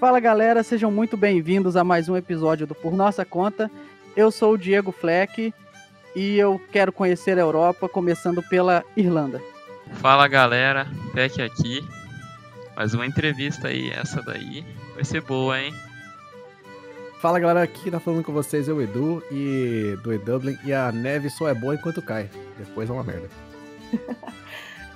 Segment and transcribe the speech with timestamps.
[0.00, 3.68] Fala galera, sejam muito bem-vindos a mais um episódio do Por Nossa Conta.
[4.14, 5.52] Eu sou o Diego Fleck
[6.14, 9.42] e eu quero conhecer a Europa, começando pela Irlanda.
[9.94, 11.84] Fala galera, Fleck aqui.
[12.76, 14.64] Mais uma entrevista aí, essa daí
[14.94, 15.74] vai ser boa, hein?
[17.20, 20.92] Fala galera, aqui tá falando com vocês é o Edu e do E-Dublin e a
[20.92, 23.28] neve só é boa enquanto cai, depois é uma merda.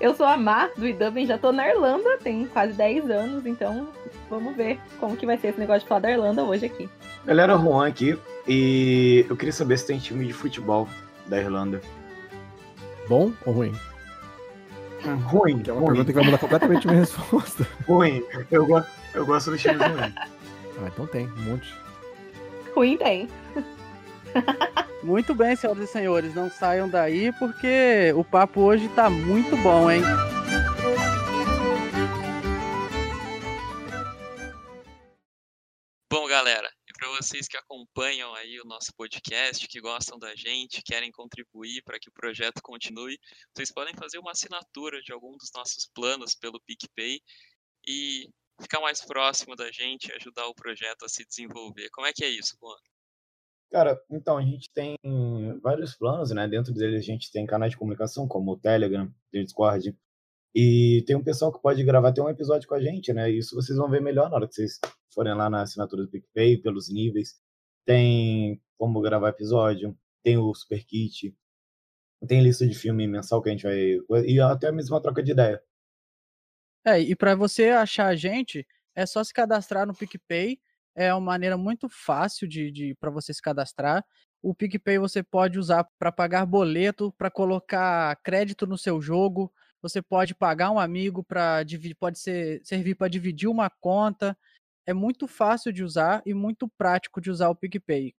[0.03, 3.87] Eu sou a Mar do E-Dublin, já tô na Irlanda, tem quase 10 anos, então
[4.29, 6.91] vamos ver como que vai ser esse negócio de falar da Irlanda hoje aqui.
[7.25, 10.89] Galera, Juan aqui e eu queria saber se tem time de futebol
[11.29, 11.81] da Irlanda.
[13.09, 13.73] Bom ou ruim?
[15.07, 15.61] Hum, ruim.
[15.61, 17.65] Que é uma ruim, pergunta que vai mudar completamente minha resposta.
[17.87, 18.25] ruim.
[18.51, 18.83] Eu, go
[19.15, 20.15] eu gosto dos times ruins.
[20.17, 21.73] Ah, então tem, um monte.
[22.75, 23.29] Ruim tem.
[25.03, 29.91] Muito bem, senhoras e senhores, não saiam daí porque o papo hoje tá muito bom,
[29.91, 30.01] hein?
[36.09, 40.83] Bom, galera, e para vocês que acompanham aí o nosso podcast, que gostam da gente,
[40.83, 43.19] querem contribuir para que o projeto continue,
[43.53, 47.21] vocês podem fazer uma assinatura de algum dos nossos planos pelo PicPay
[47.89, 48.29] e
[48.61, 51.91] ficar mais próximo da gente, ajudar o projeto a se desenvolver.
[51.91, 52.77] Como é que é isso, Juan?
[53.73, 54.99] Cara, então a gente tem
[55.63, 56.47] vários planos, né?
[56.47, 59.97] Dentro deles a gente tem canais de comunicação como o Telegram, o Discord,
[60.55, 63.31] e tem um pessoal que pode gravar até um episódio com a gente, né?
[63.31, 64.79] Isso vocês vão ver melhor na hora que vocês
[65.15, 67.41] forem lá na assinatura do PicPay, pelos níveis.
[67.87, 71.35] Tem como gravar episódio, tem o Super Kit,
[72.29, 74.27] tem lista de filme mensal que a gente vai.
[74.27, 75.63] E até mesmo uma troca de ideia.
[76.85, 80.61] É, e para você achar a gente, é só se cadastrar no PicPay.
[80.95, 84.05] É uma maneira muito fácil de, de para você se cadastrar.
[84.43, 89.53] O PicPay você pode usar para pagar boleto, para colocar crédito no seu jogo.
[89.81, 91.63] Você pode pagar um amigo para
[91.99, 94.37] pode ser, servir para dividir uma conta.
[94.87, 98.15] É muito fácil de usar e muito prático de usar o PicPay.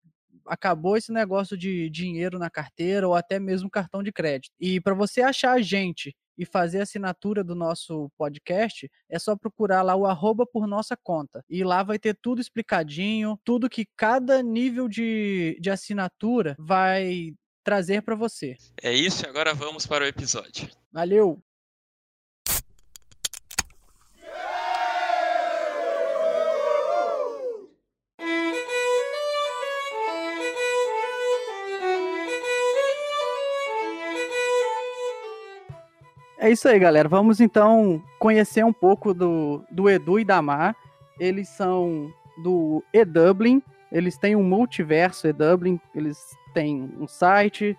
[0.45, 4.53] Acabou esse negócio de dinheiro na carteira ou até mesmo cartão de crédito.
[4.59, 9.81] E para você achar a gente e fazer assinatura do nosso podcast, é só procurar
[9.81, 11.43] lá o arroba por nossa conta.
[11.49, 17.33] E lá vai ter tudo explicadinho, tudo que cada nível de, de assinatura vai
[17.63, 18.55] trazer para você.
[18.81, 20.69] É isso, agora vamos para o episódio.
[20.91, 21.41] Valeu!
[36.43, 37.07] É isso aí, galera.
[37.07, 40.75] Vamos então conhecer um pouco do, do Edu e da Mar.
[41.17, 42.11] Eles são
[42.43, 43.63] do E-Dublin.
[43.89, 45.79] Eles têm um multiverso E-Dublin.
[45.95, 46.17] Eles
[46.53, 47.77] têm um site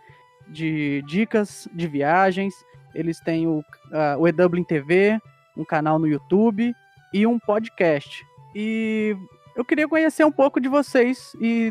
[0.49, 2.55] de dicas de viagens.
[2.95, 5.21] Eles têm o, uh, o E-Dublin TV,
[5.55, 6.75] um canal no YouTube
[7.13, 8.25] e um podcast.
[8.55, 9.15] E
[9.55, 11.71] eu queria conhecer um pouco de vocês e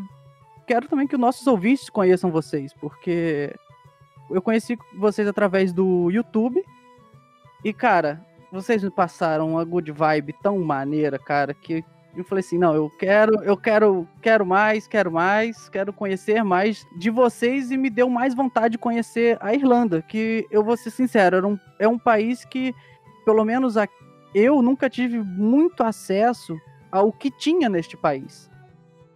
[0.68, 3.52] quero também que os nossos ouvintes conheçam vocês, porque
[4.30, 6.64] eu conheci vocês através do YouTube
[7.64, 11.84] e, cara, vocês me passaram uma good vibe tão maneira, cara, que
[12.16, 16.86] eu falei assim, não, eu quero, eu quero, quero mais, quero mais, quero conhecer mais
[17.00, 20.92] de vocês e me deu mais vontade de conhecer a Irlanda, que eu vou ser
[20.92, 22.76] sincero, um, é um país que,
[23.26, 23.88] pelo menos a,
[24.36, 26.56] eu nunca tive muito acesso
[26.92, 28.52] ao que tinha neste país.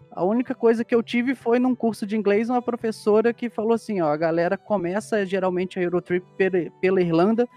[0.10, 3.74] A única coisa que eu tive foi num curso de inglês uma professora que falou
[3.74, 6.26] assim, ó, a galera começa geralmente a Eurotrip
[6.82, 7.48] pela Irlanda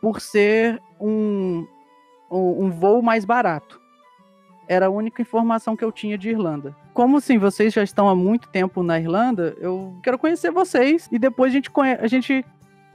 [0.00, 1.66] por ser um,
[2.30, 3.80] um, um, voo mais barato.
[4.68, 6.74] Era a única informação que eu tinha de Irlanda.
[6.92, 11.18] Como assim, vocês já estão há muito tempo na Irlanda, eu quero conhecer vocês e
[11.18, 11.70] depois a gente,
[12.00, 12.44] a gente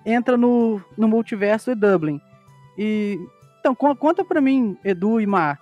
[0.05, 2.19] entra no, no multiverso e Dublin.
[2.77, 3.19] E
[3.59, 5.59] então conta para mim, Edu e Mar,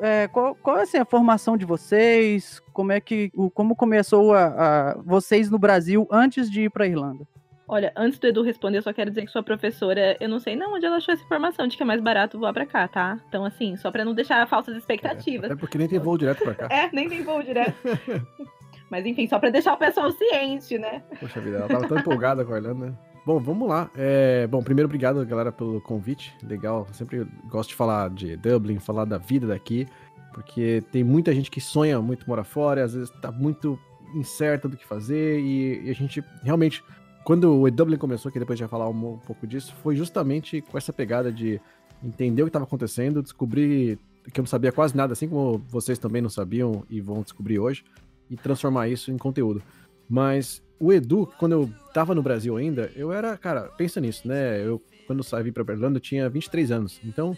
[0.00, 2.60] é, qual, qual é assim, a formação de vocês?
[2.72, 7.26] Como é que como começou a, a vocês no Brasil antes de ir para Irlanda?
[7.66, 10.54] Olha, antes do Edu responder, eu só quero dizer que sua professora, eu não sei
[10.54, 13.18] não onde ela achou essa informação de que é mais barato voar pra cá, tá?
[13.28, 15.50] Então, assim, só pra não deixar falsas expectativas.
[15.50, 16.68] É, porque nem tem voo direto pra cá.
[16.70, 17.74] É, nem tem voo direto.
[18.90, 21.02] Mas enfim, só pra deixar o pessoal ciente, né?
[21.18, 22.94] Poxa vida, ela tava tão empolgada com a Irlanda, né?
[23.24, 23.90] Bom, vamos lá.
[23.96, 26.36] É, bom, primeiro, obrigado, galera, pelo convite.
[26.42, 26.86] Legal.
[26.92, 29.88] Sempre gosto de falar de Dublin, falar da vida daqui,
[30.34, 33.78] porque tem muita gente que sonha muito morar fora, e às vezes tá muito
[34.14, 36.84] incerta do que fazer, e, e a gente realmente
[37.24, 40.60] quando o E-Dublin começou, que depois a gente vai falar um, pouco disso, foi justamente
[40.60, 41.60] com essa pegada de
[42.02, 43.98] entender o que estava acontecendo, descobrir
[44.32, 47.58] que eu não sabia quase nada, assim como vocês também não sabiam e vão descobrir
[47.58, 47.84] hoje,
[48.30, 49.62] e transformar isso em conteúdo.
[50.08, 54.64] Mas o Edu, quando eu tava no Brasil ainda, eu era, cara, pensa nisso, né?
[54.64, 57.00] Eu, quando saí pra Irlanda, eu tinha 23 anos.
[57.04, 57.36] Então,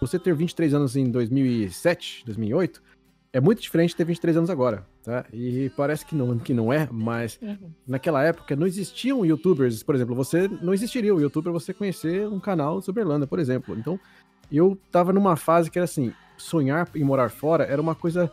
[0.00, 2.82] você ter 23 anos em 2007, 2008,
[3.32, 5.24] é muito diferente de ter 23 anos agora, tá?
[5.32, 7.70] E parece que não, que não é, mas Uhum.
[7.86, 12.40] naquela época não existiam youtubers, por exemplo, você não existiria o youtuber você conhecer um
[12.40, 13.76] canal sobre Irlanda, por exemplo.
[13.78, 14.00] Então,
[14.50, 18.32] eu tava numa fase que era assim, sonhar em morar fora era uma coisa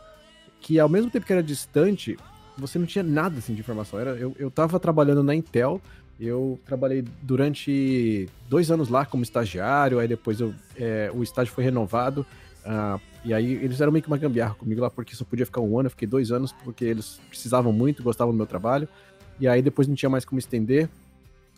[0.60, 2.16] que ao mesmo tempo que era distante,
[2.56, 3.98] você não tinha nada assim de informação.
[4.00, 5.80] Era, eu, eu tava trabalhando na Intel,
[6.18, 11.62] eu trabalhei durante dois anos lá como estagiário, aí depois eu, é, o estágio foi
[11.64, 12.24] renovado.
[12.66, 15.60] Ah, e aí eles eram meio que uma gambiarra comigo lá, porque só podia ficar
[15.60, 18.88] um ano, eu fiquei dois anos, porque eles precisavam muito, gostavam do meu trabalho.
[19.38, 20.88] E aí depois não tinha mais como estender.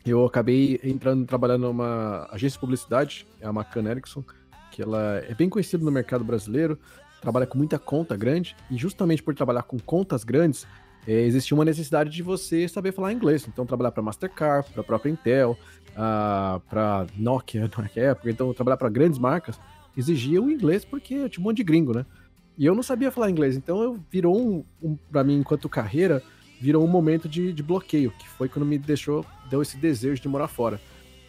[0.04, 4.22] Eu acabei entrando, trabalhando numa agência de publicidade, é a McCann Erickson,
[4.70, 6.78] que ela é bem conhecida no mercado brasileiro,
[7.20, 10.66] trabalha com muita conta grande, e justamente por trabalhar com contas grandes,
[11.06, 13.46] eh, existia uma necessidade de você saber falar inglês.
[13.48, 15.58] Então, trabalhar para Mastercard, para a própria Intel,
[16.68, 19.58] para Nokia naquela época, então trabalhar para grandes marcas,
[19.98, 22.06] exigia o inglês porque tinha um monte de gringo, né?
[22.56, 26.22] E eu não sabia falar inglês, então eu virou um, um para mim, enquanto carreira,
[26.60, 30.28] virou um momento de, de bloqueio, que foi quando me deixou, deu esse desejo de
[30.28, 30.80] morar fora.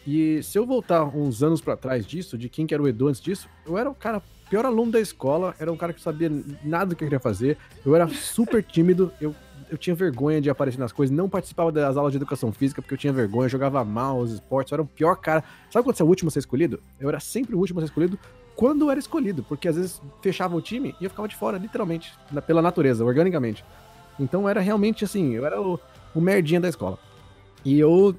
[0.06, 3.06] E se eu voltar uns anos para trás disso, de quem que era o Edu
[3.06, 6.30] antes disso, eu era o cara pior aluno da escola, era um cara que sabia
[6.64, 7.56] nada do que eu queria fazer,
[7.86, 9.32] eu era super tímido, eu,
[9.70, 12.94] eu tinha vergonha de aparecer nas coisas, não participava das aulas de educação física porque
[12.94, 15.44] eu tinha vergonha, eu jogava mal os esportes, eu era o pior cara.
[15.70, 16.80] Sabe quando você é o último a ser escolhido?
[16.98, 18.18] Eu era sempre o último a ser escolhido
[18.60, 22.12] quando era escolhido, porque às vezes fechava o time e eu ficava de fora, literalmente,
[22.46, 23.64] pela natureza, organicamente.
[24.18, 25.80] Então era realmente assim, eu era o,
[26.14, 26.98] o merdinha da escola.
[27.64, 28.14] E eu,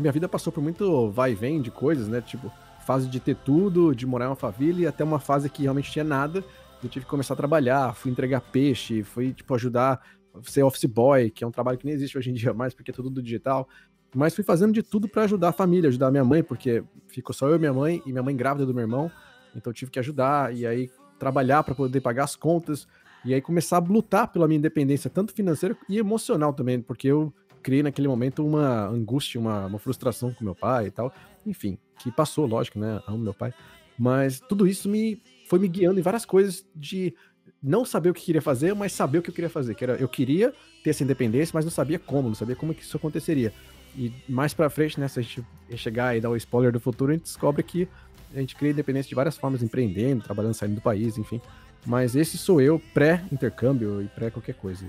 [0.00, 2.20] minha vida passou por muito vai e vem de coisas, né?
[2.20, 2.52] Tipo,
[2.86, 6.04] fase de ter tudo, de morar em uma família, até uma fase que realmente tinha
[6.04, 6.44] nada.
[6.80, 10.00] Eu tive que começar a trabalhar, fui entregar peixe, fui, tipo, ajudar,
[10.44, 12.92] ser office boy, que é um trabalho que nem existe hoje em dia mais, porque
[12.92, 13.68] é tudo do digital.
[14.14, 17.34] Mas fui fazendo de tudo pra ajudar a família, ajudar a minha mãe, porque ficou
[17.34, 19.10] só eu e minha mãe, e minha mãe grávida do meu irmão,
[19.54, 22.86] então tive que ajudar, e aí trabalhar para poder pagar as contas,
[23.24, 27.32] e aí começar a lutar pela minha independência, tanto financeira e emocional também, porque eu
[27.62, 31.12] criei naquele momento uma angústia, uma, uma frustração com meu pai e tal.
[31.46, 33.00] Enfim, que passou, lógico, né?
[33.08, 33.54] Amo meu pai.
[33.98, 37.14] Mas tudo isso me foi me guiando em várias coisas de
[37.62, 39.74] não saber o que queria fazer, mas saber o que eu queria fazer.
[39.74, 40.52] Que era, eu queria
[40.82, 43.52] ter essa independência, mas não sabia como, não sabia como que isso aconteceria.
[43.96, 45.44] E mais pra frente, né, se a gente
[45.76, 47.88] chegar e dar o spoiler do futuro, a gente descobre que
[48.34, 51.40] a gente cria independência de várias formas, empreendendo, trabalhando, saindo do país, enfim.
[51.86, 54.86] Mas esse sou eu pré-intercâmbio e pré qualquer coisa.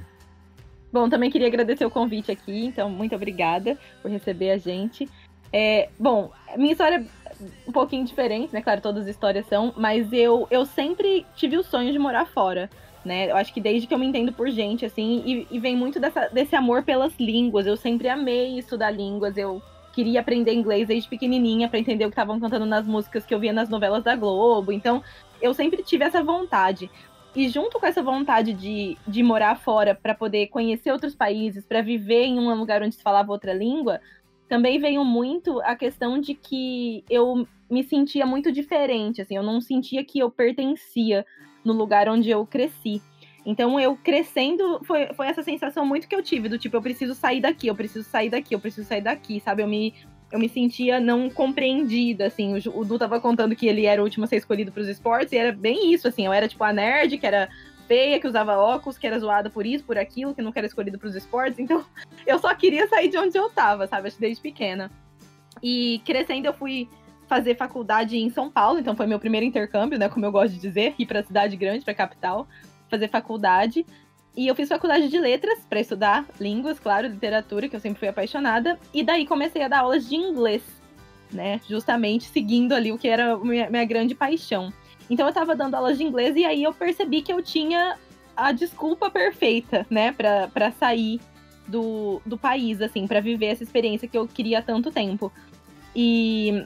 [0.92, 5.09] Bom, também queria agradecer o convite aqui, então muito obrigada por receber a gente.
[5.51, 8.62] É, bom, minha história é um pouquinho diferente, né?
[8.62, 12.69] Claro, todas as histórias são, mas eu, eu sempre tive o sonho de morar fora,
[13.03, 13.30] né?
[13.30, 16.00] Eu acho que desde que eu me entendo por gente, assim, e, e vem muito
[16.00, 17.68] dessa, desse amor pelas línguas.
[17.68, 19.62] Eu sempre amei estudar línguas, eu
[19.95, 23.39] queria aprender inglês desde pequenininha para entender o que estavam cantando nas músicas que eu
[23.39, 24.74] via nas novelas da Globo.
[24.74, 25.01] Então,
[25.42, 26.92] eu sempre tive essa vontade.
[27.33, 31.81] E junto com essa vontade de, de morar fora para poder conhecer outros países, para
[31.81, 34.01] viver em um lugar onde se falava outra língua,
[34.50, 39.59] também veio muito a questão de que eu me sentia muito diferente, assim, eu não
[39.59, 41.25] sentia que eu pertencia
[41.63, 43.01] no lugar onde eu cresci.
[43.45, 47.13] Então eu crescendo, foi, foi essa sensação muito que eu tive, do tipo, eu preciso
[47.13, 49.62] sair daqui, eu preciso sair daqui, eu preciso sair daqui, sabe?
[49.62, 49.93] Eu me,
[50.31, 52.55] eu me sentia não compreendida, assim.
[52.55, 55.31] O, o Du tava contando que ele era o último a ser escolhido pros esportes,
[55.31, 56.25] e era bem isso, assim.
[56.25, 57.48] Eu era tipo a nerd, que era
[57.88, 60.98] feia, que usava óculos, que era zoada por isso, por aquilo, que nunca era escolhido
[60.98, 61.60] pros esportes.
[61.60, 61.86] Então,
[62.25, 64.12] eu só queria sair de onde eu tava, sabe?
[64.19, 64.89] Desde pequena.
[65.62, 66.89] E crescendo, eu fui
[67.27, 70.10] fazer faculdade em São Paulo, então foi meu primeiro intercâmbio, né?
[70.10, 72.48] Como eu gosto de dizer, ir pra cidade grande, pra capital,
[72.89, 73.86] fazer faculdade.
[74.36, 78.08] E eu fiz faculdade de letras para estudar línguas, claro, literatura, que eu sempre fui
[78.08, 78.77] apaixonada.
[78.94, 80.62] E daí comecei a dar aulas de inglês,
[81.32, 81.62] né?
[81.68, 84.74] Justamente seguindo ali o que era minha, minha grande paixão.
[85.10, 87.98] Então eu tava dando aulas de inglês e aí eu percebi que eu tinha
[88.36, 91.22] a desculpa perfeita, né, pra sair
[91.68, 95.32] do, do país, assim, para viver essa experiência que eu queria há tanto tempo.
[95.96, 96.65] E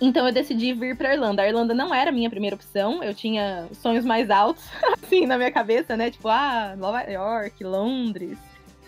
[0.00, 1.42] então eu decidi vir pra Irlanda.
[1.42, 4.64] A Irlanda não era a minha primeira opção, eu tinha sonhos mais altos,
[5.02, 6.10] assim, na minha cabeça, né?
[6.10, 8.38] Tipo, ah, Nova York, Londres.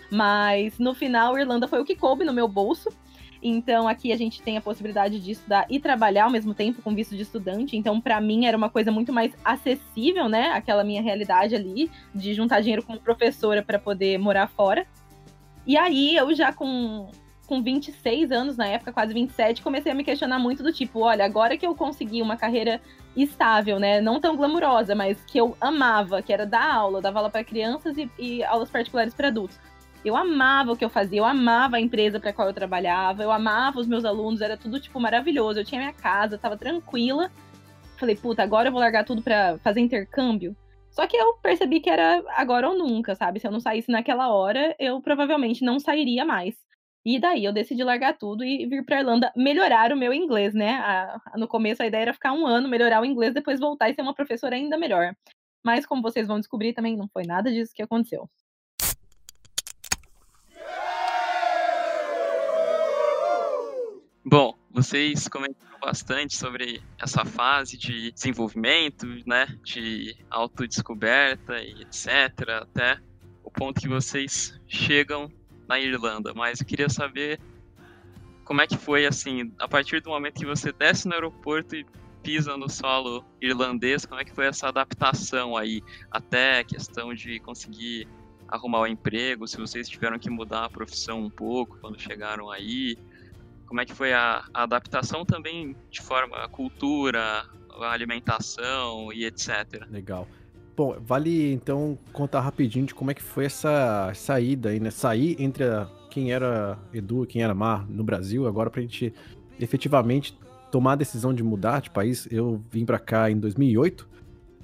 [0.09, 2.89] Mas no final, Irlanda foi o que coube no meu bolso.
[3.43, 6.93] Então aqui a gente tem a possibilidade de estudar e trabalhar ao mesmo tempo com
[6.93, 7.75] visto de estudante.
[7.75, 10.51] Então para mim era uma coisa muito mais acessível, né?
[10.51, 14.85] Aquela minha realidade ali de juntar dinheiro como professora para poder morar fora.
[15.65, 17.09] E aí eu já com
[17.51, 21.25] com 26 anos na época, quase 27, comecei a me questionar muito do tipo, olha,
[21.25, 22.79] agora que eu consegui uma carreira
[23.13, 27.29] estável, né, não tão glamurosa, mas que eu amava, que era dar aula, dava aula
[27.29, 29.59] para crianças e, e aulas particulares para adultos.
[30.05, 33.29] Eu amava o que eu fazia, eu amava a empresa para qual eu trabalhava, eu
[33.33, 35.59] amava os meus alunos, era tudo tipo maravilhoso.
[35.59, 37.29] Eu tinha minha casa, tava tranquila.
[37.97, 40.55] falei, puta, agora eu vou largar tudo pra fazer intercâmbio.
[40.89, 43.41] Só que eu percebi que era agora ou nunca, sabe?
[43.41, 46.55] Se eu não saísse naquela hora, eu provavelmente não sairia mais.
[47.03, 50.73] E daí eu decidi largar tudo e vir pra Irlanda melhorar o meu inglês, né?
[50.73, 53.95] A, no começo a ideia era ficar um ano, melhorar o inglês, depois voltar e
[53.95, 55.15] ser uma professora ainda melhor.
[55.63, 58.29] Mas como vocês vão descobrir, também não foi nada disso que aconteceu.
[64.23, 72.07] Bom, vocês comentaram bastante sobre essa fase de desenvolvimento, né, de autodescoberta e etc,
[72.61, 72.99] até
[73.43, 75.27] o ponto que vocês chegam
[75.71, 77.39] na Irlanda, mas eu queria saber
[78.43, 81.85] como é que foi assim, a partir do momento que você desce no aeroporto e
[82.21, 87.39] pisa no solo irlandês, como é que foi essa adaptação aí, até a questão de
[87.39, 88.05] conseguir
[88.49, 92.51] arrumar o um emprego, se vocês tiveram que mudar a profissão um pouco quando chegaram
[92.51, 92.97] aí,
[93.65, 97.45] como é que foi a, a adaptação também de forma a cultura,
[97.79, 99.87] a alimentação e etc.
[99.89, 100.27] Legal.
[100.81, 104.89] Bom, vale então contar rapidinho de como é que foi essa saída aí, né?
[104.89, 109.13] Sair entre a, quem era Edu e quem era Mar no Brasil, agora pra gente
[109.59, 110.35] efetivamente
[110.71, 112.27] tomar a decisão de mudar de país.
[112.31, 114.09] Eu vim pra cá em 2008.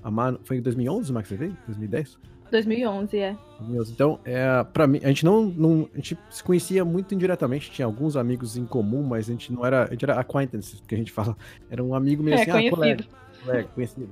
[0.04, 1.56] A Mar, foi em 2011, Max, você veio?
[1.68, 2.18] 2010?
[2.50, 3.38] 2011, é.
[3.94, 7.86] Então, é, para mim, a gente não, não, a gente se conhecia muito indiretamente, tinha
[7.86, 10.98] alguns amigos em comum, mas a gente não era, a gente era acquaintance, que a
[10.98, 11.38] gente fala,
[11.70, 12.74] era um amigo meio é, assim, conhecido.
[12.74, 13.06] ah, colega,
[13.44, 14.10] colega, conhecido.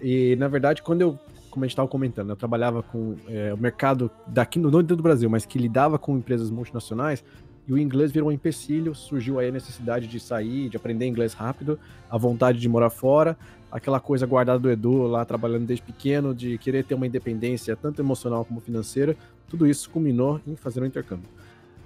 [0.00, 1.18] E, na verdade, quando eu,
[1.52, 5.02] como a gente estava comentando, eu trabalhava com é, o mercado daqui, no dentro do
[5.02, 7.22] Brasil, mas que lidava com empresas multinacionais,
[7.68, 11.32] e o inglês virou um empecilho, surgiu aí a necessidade de sair, de aprender inglês
[11.34, 11.78] rápido,
[12.10, 13.36] a vontade de morar fora,
[13.70, 18.00] aquela coisa guardada do Edu lá trabalhando desde pequeno, de querer ter uma independência tanto
[18.00, 19.16] emocional como financeira,
[19.46, 21.28] tudo isso culminou em fazer um intercâmbio.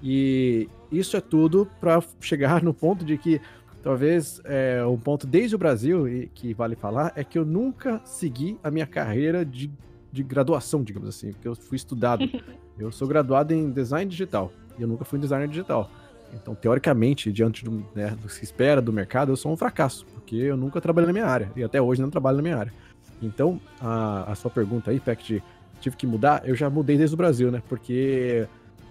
[0.01, 3.41] E isso é tudo para chegar no ponto de que
[3.87, 8.01] talvez é, um ponto desde o Brasil e que vale falar é que eu nunca
[8.03, 9.71] segui a minha carreira de,
[10.11, 12.29] de graduação, digamos assim, porque eu fui estudado.
[12.77, 15.89] eu sou graduado em design digital e eu nunca fui designer digital.
[16.33, 20.05] Então, teoricamente, diante do, né, do que se espera do mercado, eu sou um fracasso,
[20.07, 22.73] porque eu nunca trabalhei na minha área, e até hoje não trabalho na minha área.
[23.21, 25.43] Então, a, a sua pergunta aí, Peck, de
[25.79, 27.63] tive que mudar, eu já mudei desde o Brasil, né?
[27.69, 28.45] Porque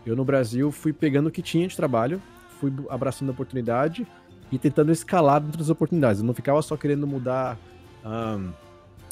[0.07, 2.23] eu no Brasil fui pegando o que tinha de trabalho,
[2.59, 4.07] fui abraçando a oportunidade
[4.51, 6.21] e tentando escalar dentro das oportunidades.
[6.21, 7.59] Eu não ficava só querendo mudar.
[8.05, 8.53] Um,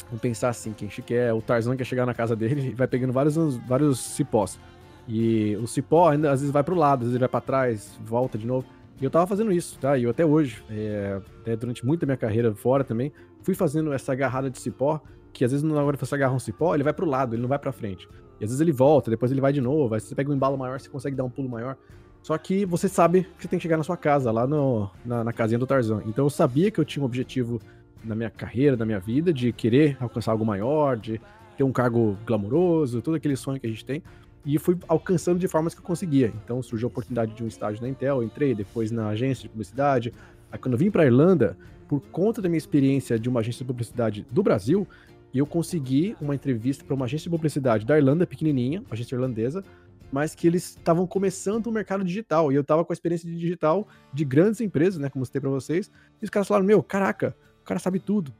[0.05, 3.57] vamos pensar assim, quem quer, o Tarzan quer chegar na casa dele vai pegando vários,
[3.67, 4.59] vários cipós.
[5.07, 8.37] E o cipó ainda às vezes vai pro lado, às vezes vai para trás, volta
[8.37, 8.65] de novo.
[8.99, 9.97] E eu tava fazendo isso, tá?
[9.97, 13.11] E eu até hoje, é, até durante muita minha carreira fora também,
[13.43, 15.01] fui fazendo essa agarrada de cipó,
[15.33, 17.41] que às vezes na hora que você agarra um cipó, ele vai pro lado, ele
[17.41, 18.07] não vai pra frente.
[18.39, 20.57] E às vezes ele volta, depois ele vai de novo, aí você pega um embalo
[20.57, 21.77] maior, você consegue dar um pulo maior.
[22.25, 25.23] Só que você sabe que você tem que chegar na sua casa, lá no, na,
[25.23, 26.01] na casinha do Tarzan.
[26.07, 27.61] Então eu sabia que eu tinha um objetivo
[28.03, 31.21] na minha carreira, na minha vida, de querer alcançar algo maior, de
[31.55, 34.01] ter um cargo glamouroso, todo aquele sonho que a gente tem
[34.43, 36.33] e fui alcançando de formas que eu conseguia.
[36.43, 40.11] Então surgiu a oportunidade de um estágio na Intel, entrei depois na agência de publicidade.
[40.51, 41.55] Aí quando eu vim para a Irlanda,
[41.87, 44.87] por conta da minha experiência de uma agência de publicidade do Brasil,
[45.31, 49.63] eu consegui uma entrevista para uma agência de publicidade da Irlanda, pequenininha, agência irlandesa,
[50.11, 52.51] mas que eles estavam começando o mercado digital.
[52.51, 55.49] E eu estava com a experiência de digital de grandes empresas, né, como citei para
[55.49, 55.91] vocês.
[56.21, 58.33] E os caras falaram: "Meu, caraca, o cara sabe tudo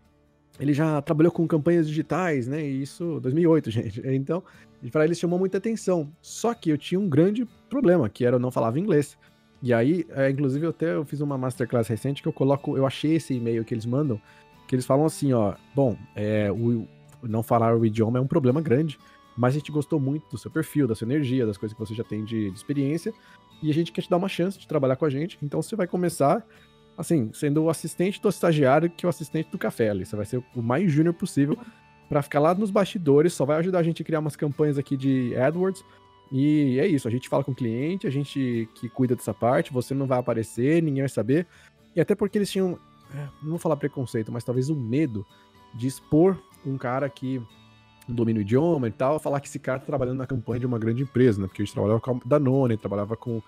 [0.59, 2.65] ele já trabalhou com campanhas digitais, né?
[2.65, 4.01] E isso 2008, gente.
[4.05, 4.43] Então,
[4.91, 6.11] para ele chamou muita atenção.
[6.21, 9.17] Só que eu tinha um grande problema, que era eu não falava inglês.
[9.61, 12.85] E aí, é, inclusive, eu até eu fiz uma masterclass recente que eu coloco, eu
[12.85, 14.21] achei esse e-mail que eles mandam,
[14.67, 16.87] que eles falam assim, ó, bom, é, o,
[17.23, 18.99] não falar o idioma é um problema grande,
[19.37, 21.93] mas a gente gostou muito do seu perfil, da sua energia, das coisas que você
[21.93, 23.13] já tem de, de experiência,
[23.61, 25.37] e a gente quer te dar uma chance de trabalhar com a gente.
[25.41, 26.45] Então você vai começar
[26.97, 30.05] assim, sendo o assistente do estagiário que é o assistente do café ali.
[30.05, 31.57] Você vai ser o mais júnior possível
[32.07, 34.95] para ficar lá nos bastidores, só vai ajudar a gente a criar umas campanhas aqui
[34.95, 35.83] de AdWords.
[36.31, 39.71] E é isso, a gente fala com o cliente, a gente que cuida dessa parte,
[39.71, 41.45] você não vai aparecer, ninguém vai saber.
[41.95, 42.79] E até porque eles tinham,
[43.13, 45.25] é, não vou falar preconceito, mas talvez o medo
[45.73, 47.41] de expor um cara que
[48.07, 50.77] domina o idioma e tal, falar que esse cara tá trabalhando na campanha de uma
[50.77, 51.47] grande empresa, né?
[51.47, 53.41] Porque a gente trabalhava com a Danone, trabalhava com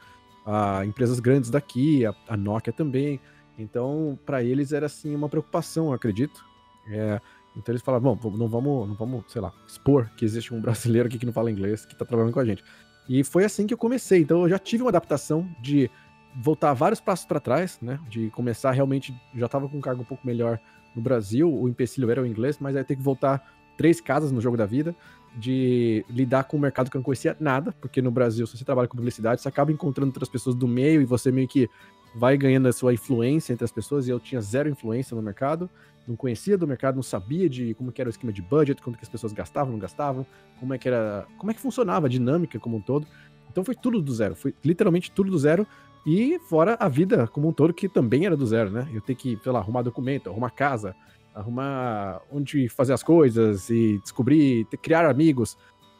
[0.46, 3.20] a, ah, empresas grandes daqui, a, a Nokia também.
[3.58, 6.46] Então, para eles era assim uma preocupação, acredito.
[6.90, 7.20] É,
[7.56, 11.08] então eles falaram, bom, não vamos, não vamos, sei lá, expor que existe um brasileiro
[11.08, 12.64] aqui que não fala inglês, que tá trabalhando com a gente.
[13.10, 14.22] E foi assim que eu comecei.
[14.22, 15.90] Então eu já tive uma adaptação de
[16.36, 18.00] voltar vários passos para trás, né?
[18.10, 20.60] De começar realmente, já tava com um cargo um pouco melhor
[20.96, 24.42] no Brasil, o empecilho era o inglês, mas aí ter que voltar três casas no
[24.42, 24.96] jogo da vida.
[25.38, 28.66] de lidar com um mercado que eu não conhecia nada, porque no Brasil, se você
[28.66, 31.70] trabalha com publicidade, você acaba encontrando outras pessoas do meio e você meio que
[32.16, 35.70] vai ganhando a sua influência entre as pessoas, e eu tinha zero influência no mercado,
[36.08, 39.04] não conhecia do mercado, não sabia de como era o esquema de budget, como que
[39.04, 40.26] as pessoas gastavam, não gastavam,
[40.60, 43.06] como é que era, como é que funcionava a dinâmica como um todo.
[43.52, 45.68] Então foi tudo do zero, foi literalmente tudo do zero,
[46.06, 48.88] e fora a vida como um todo, que também era do zero, né?
[48.94, 50.96] Eu tenho que, sei lá, arrumar documento, arrumar casa,
[51.38, 55.58] arrumar onde fazer as coisas e descobrir, criar amigos,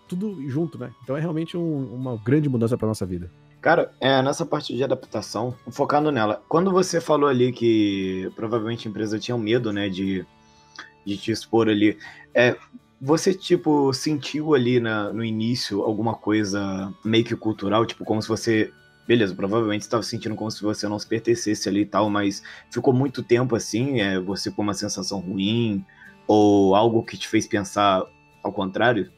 [0.08, 0.92] tudo junto, né?
[1.04, 3.30] Então é realmente um, uma grande mudança para nossa vida.
[3.62, 8.92] Cara, é, nessa parte de adaptação, focando nela, quando você falou ali que provavelmente a
[8.92, 10.26] empresa tinha medo, né, de,
[11.06, 11.98] de te expor ali,
[12.34, 12.56] é,
[13.00, 18.28] você, tipo, sentiu ali na, no início alguma coisa meio que cultural, tipo, como se
[18.28, 18.72] você.
[19.08, 22.44] Beleza, provavelmente você estava sentindo como se você não se pertencesse ali e tal, mas
[22.70, 25.86] ficou muito tempo assim, é, você com uma sensação ruim,
[26.28, 28.04] ou algo que te fez pensar
[28.44, 29.10] ao contrário?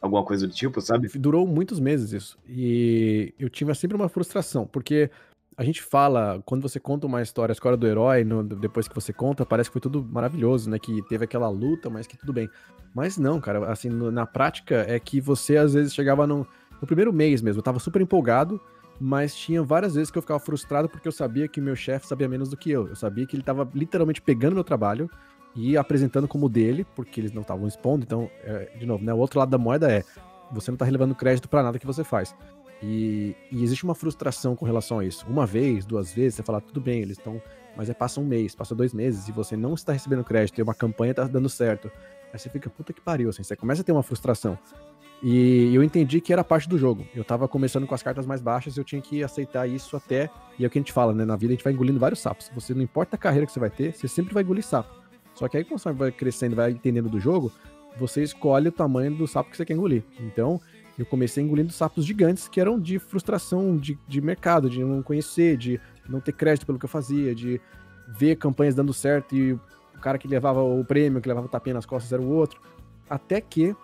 [0.00, 1.08] alguma coisa do tipo, sabe?
[1.18, 2.38] Durou muitos meses isso.
[2.48, 5.10] E eu tive sempre uma frustração, porque
[5.56, 8.94] a gente fala, quando você conta uma história, a história do herói, no, depois que
[8.94, 10.78] você conta, parece que foi tudo maravilhoso, né?
[10.78, 12.48] Que teve aquela luta, mas que tudo bem.
[12.94, 16.46] Mas não, cara, assim, no, na prática é que você às vezes chegava no,
[16.86, 18.60] primeiro mês mesmo, eu tava super empolgado,
[19.00, 22.28] mas tinha várias vezes que eu ficava frustrado porque eu sabia que meu chefe sabia
[22.28, 22.88] menos do que eu.
[22.88, 25.10] Eu sabia que ele tava literalmente pegando meu trabalho
[25.54, 28.04] e apresentando como dele, porque eles não estavam expondo.
[28.04, 30.04] Então, é, de novo, né, o outro lado da moeda é
[30.50, 32.34] você não está relevando crédito para nada que você faz.
[32.82, 35.26] E, e, existe uma frustração com relação a isso.
[35.28, 37.40] Uma vez, duas vezes, você fala, tudo bem, eles estão.
[37.76, 40.62] Mas é passa um mês, passa dois meses e você não está recebendo crédito e
[40.62, 41.90] uma campanha está dando certo.
[42.32, 44.58] Aí você fica, puta que pariu, assim, você começa a ter uma frustração.
[45.22, 47.06] E eu entendi que era parte do jogo.
[47.14, 50.30] Eu tava começando com as cartas mais baixas e eu tinha que aceitar isso até.
[50.58, 51.24] E é o que a gente fala, né?
[51.24, 52.50] Na vida a gente vai engolindo vários sapos.
[52.54, 54.94] Você não importa a carreira que você vai ter, você sempre vai engolir sapo.
[55.34, 57.52] Só que aí, conforme vai crescendo, vai entendendo do jogo,
[57.96, 60.02] você escolhe o tamanho do sapo que você quer engolir.
[60.20, 60.60] Então,
[60.98, 65.56] eu comecei engolindo sapos gigantes que eram de frustração de, de mercado, de não conhecer,
[65.56, 67.60] de não ter crédito pelo que eu fazia, de
[68.08, 71.74] ver campanhas dando certo e o cara que levava o prêmio, que levava o tapinha
[71.74, 72.60] nas costas era o outro.
[73.08, 73.76] Até que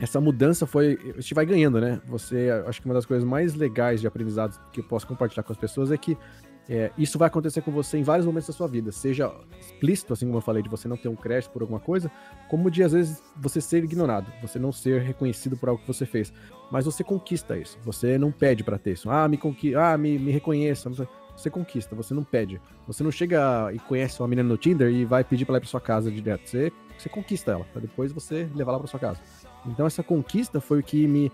[0.00, 0.98] essa mudança foi.
[1.16, 2.00] A gente vai ganhando, né?
[2.06, 2.48] Você.
[2.66, 5.58] Acho que uma das coisas mais legais de aprendizado que eu posso compartilhar com as
[5.58, 6.16] pessoas é que
[6.72, 10.26] é, isso vai acontecer com você em vários momentos da sua vida, seja explícito, assim
[10.26, 12.08] como eu falei, de você não ter um crédito por alguma coisa,
[12.48, 16.06] como de às vezes você ser ignorado, você não ser reconhecido por algo que você
[16.06, 16.32] fez.
[16.70, 19.10] Mas você conquista isso, você não pede para ter isso.
[19.10, 20.88] Ah, me, conqui ah, me, me reconheça.
[21.36, 22.60] Você conquista, você não pede.
[22.86, 25.62] Você não chega e conhece uma menina no Tinder e vai pedir pra ela ir
[25.62, 26.48] pra sua casa direto.
[26.48, 29.20] Você, você conquista ela, pra depois você levar ela pra sua casa.
[29.66, 31.32] Então essa conquista foi o que me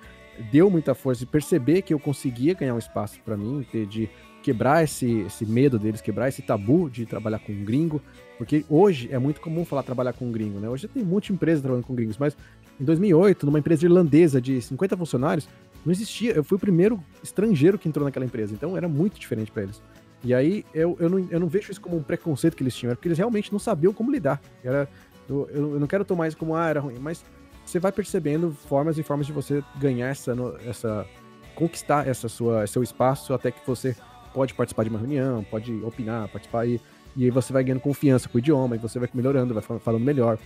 [0.50, 4.09] deu muita força de perceber que eu conseguia ganhar um espaço para mim, ter de
[4.42, 8.00] quebrar esse, esse medo deles, quebrar esse tabu de trabalhar com um gringo,
[8.38, 10.68] porque hoje é muito comum falar trabalhar com um gringo, né?
[10.68, 12.37] Hoje tem monte de empresas trabalhando com gringos, mas
[12.79, 15.48] em 2008, numa empresa irlandesa de 50 funcionários,
[15.85, 19.50] não existia, eu fui o primeiro estrangeiro que entrou naquela empresa, então era muito diferente
[19.50, 19.83] para eles.
[20.22, 22.90] E aí eu, eu, não, eu não vejo isso como um preconceito que eles tinham,
[22.90, 24.40] era porque eles realmente não sabiam como lidar.
[24.64, 24.88] Era,
[25.29, 27.25] eu, eu não quero tomar isso como, ah, era ruim, mas
[27.65, 30.35] você vai percebendo formas e formas de você ganhar essa,
[30.65, 31.07] essa
[31.55, 33.97] conquistar essa sua, seu espaço até que você
[34.33, 36.81] pode participar de uma reunião, pode opinar, participar e,
[37.17, 40.05] e aí você vai ganhando confiança com o idioma e você vai melhorando, vai falando
[40.05, 40.39] melhor.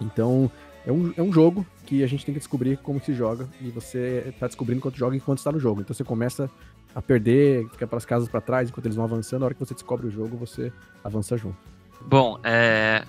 [0.00, 0.50] Então,
[0.86, 3.70] é um, é um jogo que a gente tem que descobrir como se joga e
[3.70, 5.80] você está descobrindo enquanto joga enquanto está no jogo.
[5.80, 6.48] Então você começa
[6.94, 9.42] a perder, fica pelas casas para trás enquanto eles vão avançando.
[9.42, 11.56] A hora que você descobre o jogo, você avança junto.
[12.06, 13.04] Bom, é,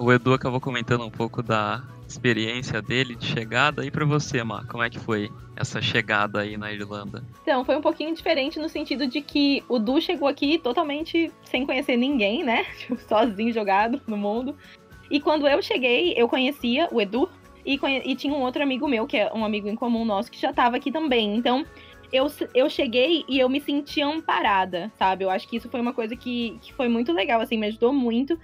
[0.00, 3.84] o Edu acabou comentando um pouco da experiência dele de chegada.
[3.84, 7.22] E para você, Má, como é que foi essa chegada aí na Irlanda?
[7.42, 11.66] Então, foi um pouquinho diferente no sentido de que o Du chegou aqui totalmente sem
[11.66, 12.64] conhecer ninguém, né?
[12.80, 14.56] Tipo, sozinho jogado no mundo.
[15.10, 17.28] E quando eu cheguei, eu conhecia o Edu
[17.64, 18.02] e, conhe...
[18.06, 20.48] e tinha um outro amigo meu, que é um amigo em comum nosso, que já
[20.48, 21.36] estava aqui também.
[21.36, 21.66] Então,
[22.10, 25.24] eu, eu cheguei e eu me senti amparada, sabe?
[25.24, 27.92] Eu acho que isso foi uma coisa que, que foi muito legal, assim, me ajudou
[27.92, 28.38] muito,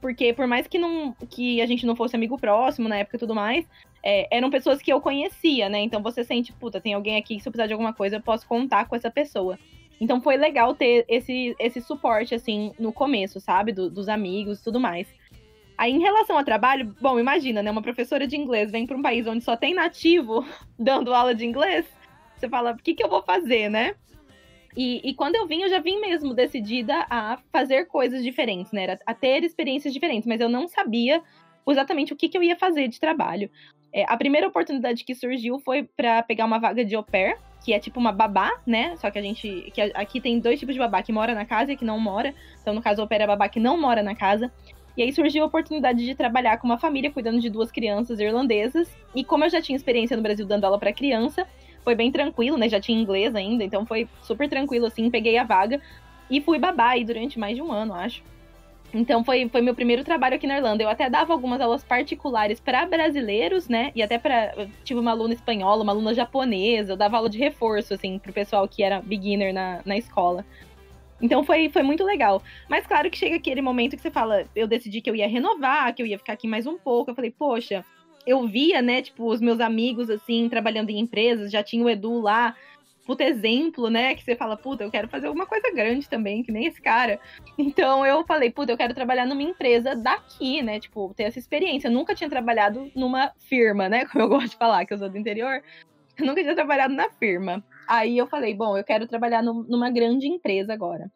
[0.00, 3.20] porque por mais que, não, que a gente não fosse amigo próximo na época e
[3.20, 3.66] tudo mais,
[4.02, 5.80] é, eram pessoas que eu conhecia, né?
[5.80, 8.22] Então você sente, puta, tem alguém aqui que se eu precisar de alguma coisa, eu
[8.22, 9.58] posso contar com essa pessoa.
[10.00, 13.72] Então foi legal ter esse, esse suporte, assim, no começo, sabe?
[13.72, 15.06] Do, dos amigos e tudo mais.
[15.76, 17.70] Aí, em relação ao trabalho, bom, imagina, né?
[17.70, 20.44] Uma professora de inglês vem para um país onde só tem nativo
[20.78, 21.86] dando aula de inglês.
[22.36, 23.94] Você fala, o que, que eu vou fazer, né?
[24.76, 28.98] E, e, quando eu vim, eu já vim mesmo decidida a fazer coisas diferentes, né?
[29.04, 31.22] A ter experiências diferentes, mas eu não sabia
[31.68, 33.50] exatamente o que, que eu ia fazer de trabalho.
[33.92, 37.72] É, a primeira oportunidade que surgiu foi para pegar uma vaga de au pair, que
[37.72, 38.96] é tipo uma babá, né?
[38.96, 39.70] Só que a gente.
[39.74, 42.34] que Aqui tem dois tipos de babá, que mora na casa e que não mora.
[42.60, 44.52] Então, no caso, au pair é babá que não mora na casa.
[44.96, 48.94] E aí surgiu a oportunidade de trabalhar com uma família cuidando de duas crianças irlandesas.
[49.14, 51.46] E como eu já tinha experiência no Brasil dando aula para criança,
[51.82, 52.68] foi bem tranquilo, né?
[52.68, 55.80] Já tinha inglês ainda, então foi super tranquilo assim, peguei a vaga
[56.30, 58.22] e fui babá aí durante mais de um ano, acho.
[58.92, 60.82] Então foi, foi meu primeiro trabalho aqui na Irlanda.
[60.82, 63.92] Eu até dava algumas aulas particulares para brasileiros, né?
[63.94, 66.92] E até para tive uma aluna espanhola, uma aluna japonesa.
[66.92, 70.44] Eu dava aula de reforço assim pro pessoal que era beginner na, na escola.
[71.22, 72.42] Então foi, foi muito legal.
[72.68, 75.94] Mas claro que chega aquele momento que você fala, eu decidi que eu ia renovar,
[75.94, 77.10] que eu ia ficar aqui mais um pouco.
[77.10, 77.84] Eu falei, poxa,
[78.30, 82.20] eu via, né, tipo, os meus amigos, assim, trabalhando em empresas, já tinha o Edu
[82.20, 82.54] lá,
[83.04, 86.52] puta exemplo, né, que você fala, puta, eu quero fazer alguma coisa grande também, que
[86.52, 87.18] nem esse cara.
[87.58, 91.88] Então eu falei, puta, eu quero trabalhar numa empresa daqui, né, tipo, ter essa experiência.
[91.88, 95.10] Eu nunca tinha trabalhado numa firma, né, como eu gosto de falar, que eu sou
[95.10, 95.60] do interior.
[96.16, 97.64] Eu nunca tinha trabalhado na firma.
[97.88, 101.10] Aí eu falei, bom, eu quero trabalhar no, numa grande empresa agora.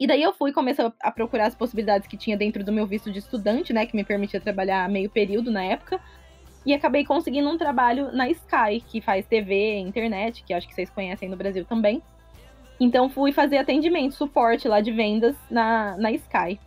[0.00, 3.12] E daí eu fui comecei a procurar as possibilidades que tinha dentro do meu visto
[3.12, 6.00] de estudante, né, que me permitia trabalhar meio período na época.
[6.64, 10.90] E acabei conseguindo um trabalho na Sky, que faz TV, internet, que acho que vocês
[10.90, 12.02] conhecem no Brasil também.
[12.78, 16.58] Então fui fazer atendimento, suporte lá de vendas na, na Sky.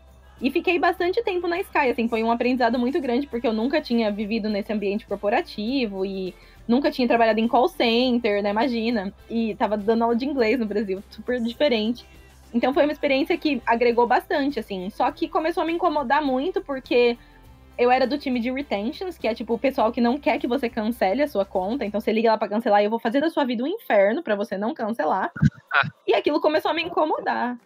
[0.41, 3.79] E fiquei bastante tempo na Sky, assim, foi um aprendizado muito grande, porque eu nunca
[3.79, 6.33] tinha vivido nesse ambiente corporativo e
[6.67, 8.49] nunca tinha trabalhado em call center, né?
[8.49, 9.13] Imagina.
[9.29, 12.05] E tava dando aula de inglês no Brasil, super diferente.
[12.53, 14.89] Então foi uma experiência que agregou bastante, assim.
[14.89, 17.17] Só que começou a me incomodar muito, porque
[17.77, 20.47] eu era do time de retentions, que é tipo o pessoal que não quer que
[20.47, 21.85] você cancele a sua conta.
[21.85, 24.21] Então você liga lá para cancelar e eu vou fazer da sua vida um inferno
[24.21, 25.31] para você não cancelar.
[26.07, 27.57] e aquilo começou a me incomodar.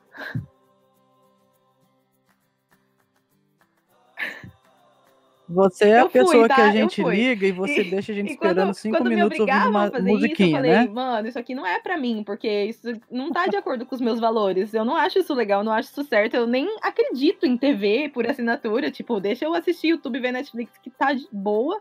[5.50, 6.56] Você é eu a pessoa fui, tá?
[6.56, 9.40] que a gente liga e você e, deixa a gente esperando quando, cinco quando minutos
[9.40, 10.88] ouvindo uma musiquinha, isso, eu falei, né?
[10.88, 14.02] Mano, isso aqui não é para mim, porque isso não tá de acordo com os
[14.02, 14.74] meus valores.
[14.74, 16.36] Eu não acho isso legal, não acho isso certo.
[16.36, 18.92] Eu nem acredito em TV por assinatura.
[18.92, 21.80] Tipo, deixa eu assistir YouTube e ver Netflix que tá de boa.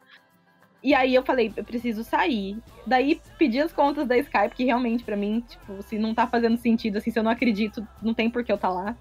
[0.81, 2.59] E aí eu falei, eu preciso sair.
[2.87, 6.57] Daí pedi as contas da Skype, que realmente para mim, tipo, se não tá fazendo
[6.57, 8.97] sentido, assim, se eu não acredito, não tem por que eu tá lá.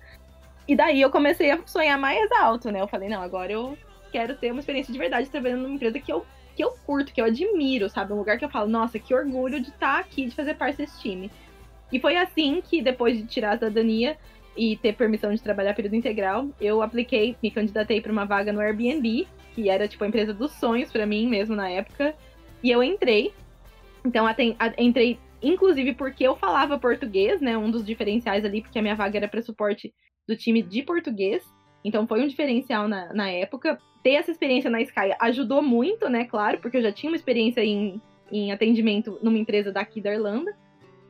[0.68, 2.82] E daí eu comecei a sonhar mais alto, né?
[2.82, 3.78] Eu falei, não, agora eu
[4.16, 6.26] quero ter uma experiência de verdade trabalhando numa empresa que eu,
[6.56, 8.14] que eu curto, que eu admiro, sabe?
[8.14, 10.78] Um lugar que eu falo, nossa, que orgulho de estar tá aqui, de fazer parte
[10.78, 11.30] desse time.
[11.92, 14.18] E foi assim que, depois de tirar a cidadania
[14.56, 18.62] e ter permissão de trabalhar período integral, eu apliquei, me candidatei para uma vaga no
[18.62, 22.16] Airbnb, que era tipo a empresa dos sonhos para mim mesmo na época.
[22.64, 23.34] E eu entrei.
[24.06, 24.26] Então,
[24.78, 27.58] entrei inclusive porque eu falava português, né?
[27.58, 29.94] Um dos diferenciais ali, porque a minha vaga era para suporte
[30.26, 31.44] do time de português.
[31.86, 33.80] Então foi um diferencial na, na época.
[34.02, 36.26] Ter essa experiência na Sky ajudou muito, né?
[36.26, 40.56] Claro, porque eu já tinha uma experiência em, em atendimento numa empresa daqui da Irlanda.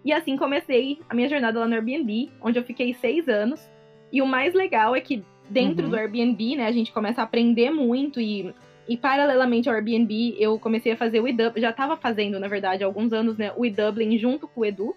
[0.03, 3.71] E assim comecei a minha jornada lá no Airbnb, onde eu fiquei seis anos.
[4.11, 5.91] E o mais legal é que dentro uhum.
[5.91, 8.53] do Airbnb, né, a gente começa a aprender muito e,
[8.87, 12.83] e paralelamente ao Airbnb, eu comecei a fazer o eDublin, já estava fazendo, na verdade,
[12.83, 14.95] há alguns anos, né, o eDublin junto com o Edu.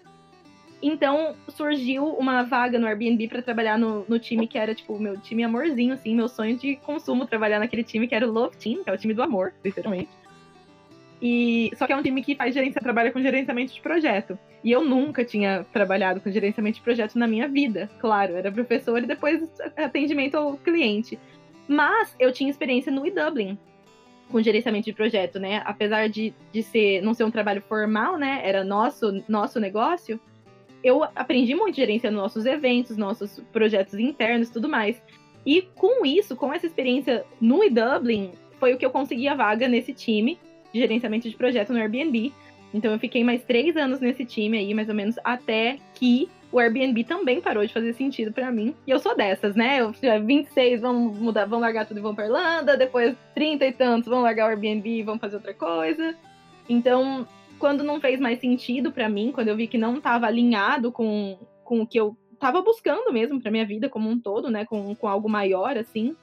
[0.81, 5.17] Então surgiu uma vaga no Airbnb para trabalhar no, no, time que era, tipo, meu
[5.17, 8.83] time amorzinho, assim, meu sonho de consumo, trabalhar naquele time que era o Love Team,
[8.83, 10.09] que é o time do amor, literalmente.
[11.21, 14.39] E, só que é um time que faz gerência, trabalha com gerenciamento de projeto.
[14.63, 17.89] E eu nunca tinha trabalhado com gerenciamento de projeto na minha vida.
[17.99, 19.41] Claro, era professor e depois
[19.75, 21.19] atendimento ao cliente.
[21.67, 23.57] Mas eu tinha experiência no eDublin
[24.31, 25.61] com gerenciamento de projeto, né?
[25.65, 28.41] Apesar de, de ser, não ser um trabalho formal, né?
[28.43, 30.19] Era nosso, nosso negócio
[30.83, 35.01] eu aprendi muito gerenciando nossos eventos, nossos projetos internos tudo mais.
[35.45, 39.67] E com isso, com essa experiência no Dublin, foi o que eu consegui a vaga
[39.67, 40.39] nesse time
[40.73, 42.31] de gerenciamento de projeto no Airbnb.
[42.73, 46.59] Então eu fiquei mais três anos nesse time aí, mais ou menos, até que o
[46.59, 48.75] Airbnb também parou de fazer sentido para mim.
[48.85, 49.79] E eu sou dessas, né?
[49.81, 54.09] Eu 26 vão mudar, vão largar tudo e vão pra Irlanda, depois 30 e tantos
[54.09, 56.15] vão largar o Airbnb e vão fazer outra coisa.
[56.67, 57.27] Então,
[57.59, 61.37] quando não fez mais sentido para mim, quando eu vi que não estava alinhado com,
[61.63, 64.95] com o que eu estava buscando mesmo para minha vida como um todo, né, com,
[64.95, 66.15] com algo maior assim,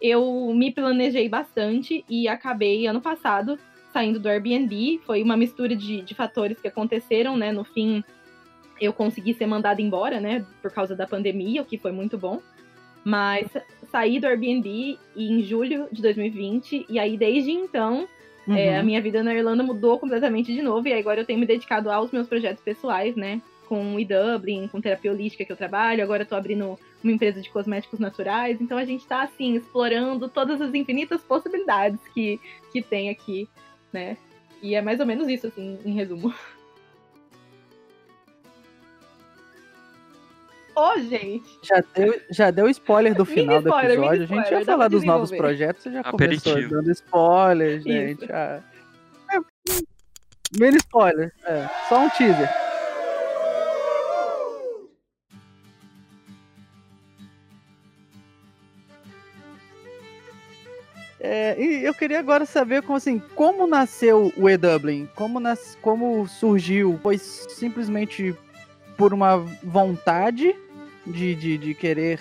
[0.00, 3.58] eu me planejei bastante e acabei ano passado
[3.92, 5.00] saindo do Airbnb.
[5.04, 7.52] Foi uma mistura de, de fatores que aconteceram, né?
[7.52, 8.02] No fim,
[8.80, 10.44] eu consegui ser mandada embora, né?
[10.62, 12.40] Por causa da pandemia, o que foi muito bom.
[13.04, 13.46] Mas
[13.90, 18.08] saí do Airbnb em julho de 2020 e aí desde então
[18.50, 18.56] Uhum.
[18.56, 21.46] É, a minha vida na Irlanda mudou completamente de novo, e agora eu tenho me
[21.46, 23.40] dedicado aos meus projetos pessoais, né?
[23.68, 27.40] Com o e-Dublin, com terapia holística que eu trabalho, agora eu tô abrindo uma empresa
[27.40, 32.40] de cosméticos naturais, então a gente tá, assim, explorando todas as infinitas possibilidades que,
[32.72, 33.48] que tem aqui,
[33.92, 34.16] né?
[34.60, 36.34] E é mais ou menos isso, assim, em resumo.
[40.80, 41.44] Ô, gente.
[41.62, 44.22] Já deu, já deu spoiler do final do spoiler, mini episódio.
[44.22, 46.54] A gente spoiler, ia falar dos novos projetos, você já Aperitivo.
[46.54, 48.32] começou dando spoiler, gente.
[48.32, 48.62] Ah.
[49.30, 49.38] É,
[50.58, 52.48] mini spoiler, é, só um teaser.
[61.22, 65.06] É, e eu queria agora saber como assim, como nasceu o E-Dublin?
[65.14, 66.98] Como, nas, como surgiu?
[67.02, 68.34] Foi simplesmente
[68.96, 70.54] por uma vontade
[71.10, 72.20] de, de, de querer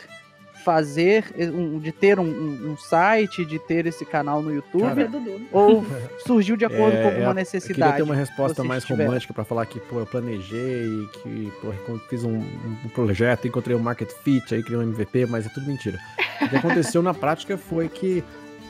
[0.66, 1.24] fazer,
[1.54, 2.24] um- de ter um,
[2.72, 4.84] um- site, de ter esse canal no YouTube?
[4.84, 5.10] Cara,
[5.54, 5.86] ou
[6.28, 7.74] surgiu de acordo É, com é, alguma Eu necessidade?
[7.80, 9.06] queria ter uma resposta mais tiveram.
[9.10, 11.72] romântica pra falar que, pô, eu planejei, que, pô,
[12.10, 15.66] fiz um, um projeto, encontrei um market fit, aí criei um MVP, mas é tudo
[15.66, 15.98] mentira.
[16.42, 18.22] O que aconteceu na prática foi que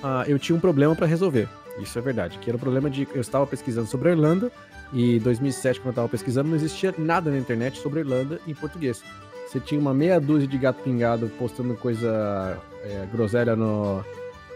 [0.04, 1.48] ah, eu tinha um problema pra resolver.
[1.82, 4.52] Isso é verdade, que era o problema de eu estava pesquisando sobre a Irlanda
[4.94, 8.40] e em 2007 quando eu estava pesquisando não existia nada na internet sobre a Irlanda
[8.48, 9.02] em português.
[9.50, 14.06] Você tinha uma meia dúzia de gato pingado postando coisa é, groselha no,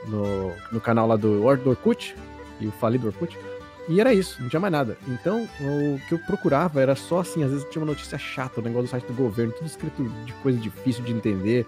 [0.07, 2.15] no, no canal lá do, Or- Orkut,
[2.59, 3.35] e o falido Orkut.
[3.89, 4.95] E era isso, não tinha mais nada.
[5.07, 8.63] Então, o que eu procurava era só assim, às vezes tinha uma notícia chata, o
[8.63, 11.65] negócio do site do governo, tudo escrito de coisa difícil de entender.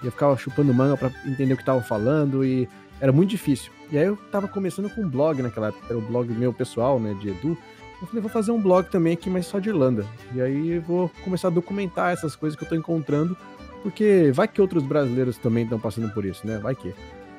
[0.00, 2.68] E eu ficava chupando manga pra entender o que estavam falando e
[3.00, 3.72] era muito difícil.
[3.90, 7.00] E aí eu tava começando com um blog naquela época, era o blog meu pessoal,
[7.00, 7.58] né, de Edu.
[8.00, 10.06] Eu falei, vou fazer um blog também aqui, mas só de Irlanda.
[10.34, 13.36] E aí vou começar a documentar essas coisas que eu tô encontrando,
[13.82, 16.58] porque vai que outros brasileiros também estão passando por isso, né?
[16.58, 16.94] Vai que.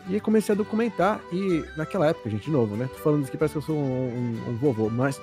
[0.09, 2.89] E aí comecei a documentar, e naquela época, gente, de novo, né?
[2.91, 4.07] Tô falando isso aqui, parece que eu sou um,
[4.47, 5.21] um- um vovô, mas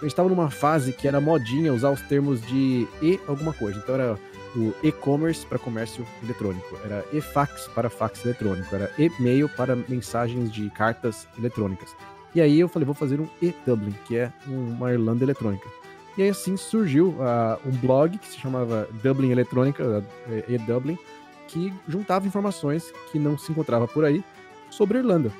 [0.00, 3.78] a gente tava numa fase que era modinha usar os termos de e alguma coisa.
[3.78, 4.18] Então era
[4.56, 10.68] o e-commerce para comércio eletrônico, era e-fax para fax eletrônico, era e-mail para mensagens de
[10.70, 11.90] cartas eletrônicas.
[12.34, 15.68] E aí eu falei, vou fazer um e-Dublin, que é uma Irlanda eletrônica.
[16.16, 20.98] E aí assim surgiu ah, um blog que se chamava Dublin Eletrônica, eh, e-Dublin,
[21.48, 24.22] que juntava informações que não se encontrava por aí
[24.70, 25.32] sobre a Irlanda.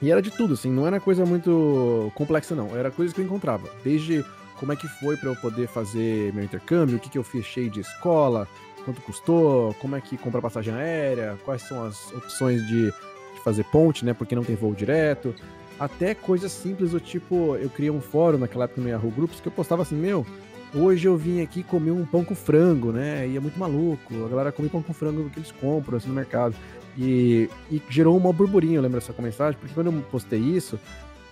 [0.00, 2.76] E era de tudo, assim, não era coisa muito complexa, não.
[2.76, 3.68] Era coisas que eu encontrava.
[3.82, 4.24] Desde
[4.58, 7.68] como é que foi para eu poder fazer meu intercâmbio, o que, que eu fechei
[7.68, 8.46] de escola,
[8.84, 13.64] quanto custou, como é que comprar passagem aérea, quais são as opções de, de fazer
[13.64, 14.14] ponte, né?
[14.14, 15.34] Porque não tem voo direto.
[15.78, 19.46] Até coisas simples do tipo, eu criei um fórum naquela época no Yahoo Groups que
[19.46, 20.26] eu postava assim, meu,
[20.74, 23.28] hoje eu vim aqui comer um pão com frango, né?
[23.28, 24.24] E é muito maluco.
[24.24, 26.54] A galera come pão com frango que eles compram assim no mercado.
[26.96, 30.80] E, e gerou uma burburinho, eu lembro dessa mensagem, porque quando eu postei isso,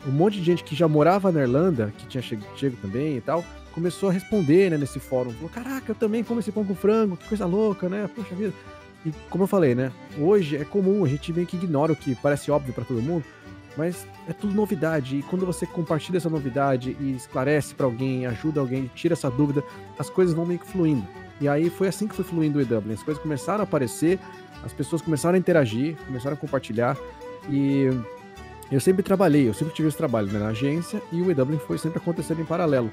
[0.07, 3.21] um monte de gente que já morava na Irlanda, que tinha chego, chego também e
[3.21, 5.33] tal, começou a responder né, nesse fórum.
[5.33, 8.09] Falou, caraca, eu também como esse pão com frango, que coisa louca, né?
[8.15, 8.53] Poxa vida.
[9.05, 9.91] E como eu falei, né?
[10.19, 13.25] Hoje é comum, a gente meio que ignora o que parece óbvio para todo mundo,
[13.77, 15.19] mas é tudo novidade.
[15.19, 19.63] E quando você compartilha essa novidade e esclarece para alguém, ajuda alguém, tira essa dúvida,
[19.99, 21.07] as coisas vão meio que fluindo.
[21.41, 22.95] E aí foi assim que foi fluindo o E-Dublin.
[22.95, 24.19] As coisas começaram a aparecer,
[24.65, 26.97] as pessoas começaram a interagir, começaram a compartilhar.
[27.49, 27.89] E
[28.71, 31.79] eu sempre trabalhei, eu sempre tive esse trabalho né, na agência e o E-Dublin foi
[31.79, 32.91] sempre acontecendo em paralelo.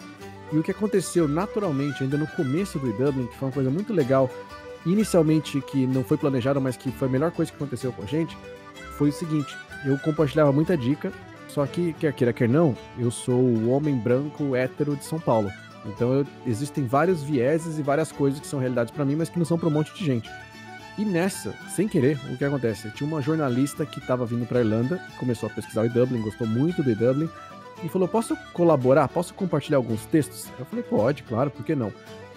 [0.52, 3.94] E o que aconteceu naturalmente, ainda no começo do E-Dublin, que foi uma coisa muito
[3.94, 4.30] legal,
[4.86, 8.06] inicialmente que não foi planejado, mas que foi a melhor coisa que aconteceu com a
[8.06, 8.38] gente,
[8.98, 11.12] foi o seguinte: eu compartilhava muita dica,
[11.48, 15.52] só que, quer queira, quer não, eu sou o homem branco hétero de São Paulo.
[15.86, 19.38] Então eu- existem vários vieses e várias coisas que são realidades pra mim, mas que
[19.38, 20.30] não são pra um monte de gente.
[20.98, 22.90] E nessa, sem querer, o que acontece?
[22.92, 26.84] Tinha uma jornalista que estava vindo pra Irlanda, começou a pesquisar o E-Dublin, gostou muito
[26.84, 27.28] do E-Dublin,
[27.84, 29.08] e falou: Posso colaborar?
[29.08, 30.48] Posso compartilhar alguns textos?
[30.60, 31.92] Eu falei: Pode, claro, por que não?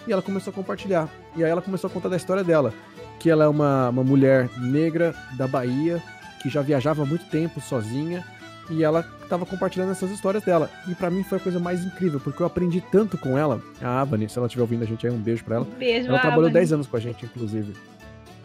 [0.07, 1.07] E ela começou a compartilhar.
[1.35, 2.73] E aí ela começou a contar da história dela,
[3.19, 6.01] que ela é uma, uma mulher negra da Bahia,
[6.41, 8.23] que já viajava há muito tempo sozinha,
[8.69, 10.69] e ela estava compartilhando essas histórias dela.
[10.87, 14.01] E pra mim foi a coisa mais incrível, porque eu aprendi tanto com ela, a
[14.01, 15.67] Avani, se ela estiver ouvindo a gente aí, um beijo pra ela.
[15.77, 16.53] Beijo, Ela trabalhou Avani.
[16.53, 17.73] 10 anos com a gente, inclusive.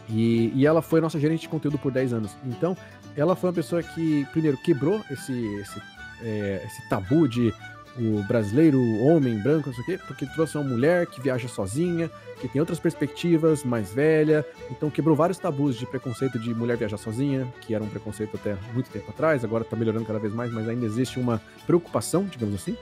[0.09, 2.37] E, e ela foi nossa gerente de conteúdo por 10 anos.
[2.45, 2.77] Então,
[3.17, 5.81] ela foi uma pessoa que, primeiro, quebrou esse, esse,
[6.23, 7.53] é, esse tabu de
[7.99, 12.11] o brasileiro, homem branco, não sei o quê, porque trouxe uma mulher que viaja sozinha,
[12.41, 14.45] que tem outras perspectivas, mais velha.
[14.71, 18.57] Então, quebrou vários tabus de preconceito de mulher viajar sozinha, que era um preconceito até
[18.73, 22.55] muito tempo atrás, agora tá melhorando cada vez mais, mas ainda existe uma preocupação, digamos
[22.55, 22.77] assim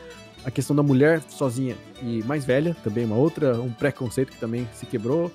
[0.45, 4.69] a questão da mulher sozinha e mais velha, também uma outra, um preconceito que também
[4.75, 5.31] se quebrou.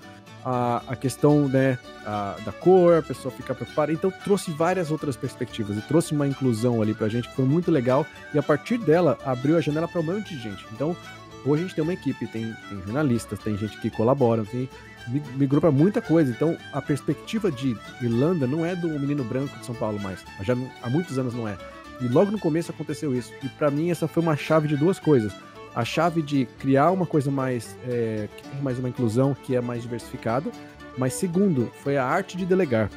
[0.47, 3.91] A, a questão né, a- da cor, a pessoa ficar preocupada.
[3.91, 7.71] Então trouxe várias outras perspectivas e trouxe uma inclusão ali pra gente que foi muito
[7.71, 8.05] legal.
[8.33, 10.63] E a partir dela abriu a janela para um monte de gente.
[10.71, 10.95] Então
[11.43, 14.69] hoje a gente tem uma equipe, tem, tem jornalistas, tem gente que colabora, tem,
[15.07, 16.29] mi- migrou para muita coisa.
[16.31, 20.19] Então a perspectiva de Irlanda não é do menino branco de São Paulo mais.
[20.43, 21.57] Já há muitos anos não é.
[22.01, 23.31] E logo no começo aconteceu isso.
[23.41, 25.33] E pra mim essa foi uma chave de duas coisas.
[25.75, 28.29] A chave de criar uma coisa mais, é,
[28.61, 30.49] mais uma inclusão, que é mais diversificada.
[30.97, 32.89] Mas segundo, foi a arte de delegar.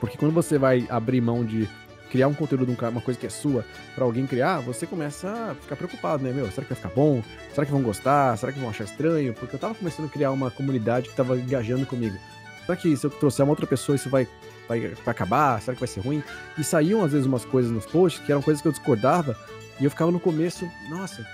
[0.00, 1.68] Porque quando você vai abrir mão de
[2.10, 5.76] criar um conteúdo, uma coisa que é sua, para alguém criar, você começa a ficar
[5.76, 6.32] preocupado, né?
[6.32, 7.22] Meu, será que vai ficar bom?
[7.54, 8.36] Será que vão gostar?
[8.36, 9.32] Será que vão achar estranho?
[9.32, 12.18] Porque eu tava começando a criar uma comunidade que tava engajando comigo.
[12.66, 14.26] Será que se eu trouxer uma outra pessoa, isso vai,
[14.66, 15.60] vai, vai acabar?
[15.60, 16.22] Será que vai ser ruim?
[16.58, 19.36] E saíam, às vezes, umas coisas nos posts que eram coisas que eu discordava,
[19.80, 21.24] e eu ficava no começo, nossa,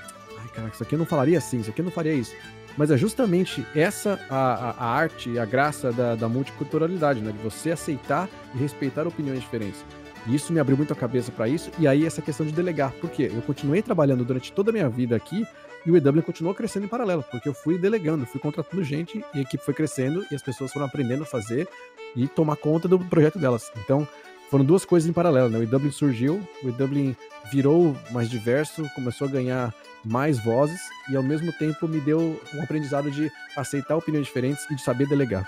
[0.46, 2.34] ai, cara, isso aqui eu não falaria assim, isso aqui eu não faria isso.
[2.76, 7.32] Mas é justamente essa a, a, a arte, a graça da, da multiculturalidade, né?
[7.32, 9.84] De você aceitar e respeitar opiniões diferentes.
[10.26, 11.70] E isso me abriu muito a cabeça para isso.
[11.78, 12.92] E aí essa questão de delegar.
[12.92, 13.30] Por quê?
[13.34, 15.46] Eu continuei trabalhando durante toda a minha vida aqui
[15.86, 19.38] e o EW continuou crescendo em paralelo, porque eu fui delegando, fui contratando gente e
[19.38, 21.68] a equipe foi crescendo e as pessoas foram aprendendo a fazer
[22.14, 23.70] e tomar conta do projeto delas.
[23.76, 24.06] Então,
[24.50, 25.58] foram duas coisas em paralelo, né?
[25.58, 27.16] O EW surgiu, o EW
[27.52, 29.74] virou mais diverso, começou a ganhar
[30.06, 34.74] mais vozes e ao mesmo tempo me deu um aprendizado de aceitar opiniões diferentes e
[34.74, 35.46] de saber delegar.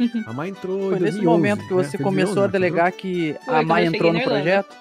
[0.26, 2.04] A Mai entrou Foi 2011, nesse momento que você né?
[2.04, 2.52] começou 2011, a né?
[2.52, 4.76] delegar que Foi, a Mai entrou no projeto?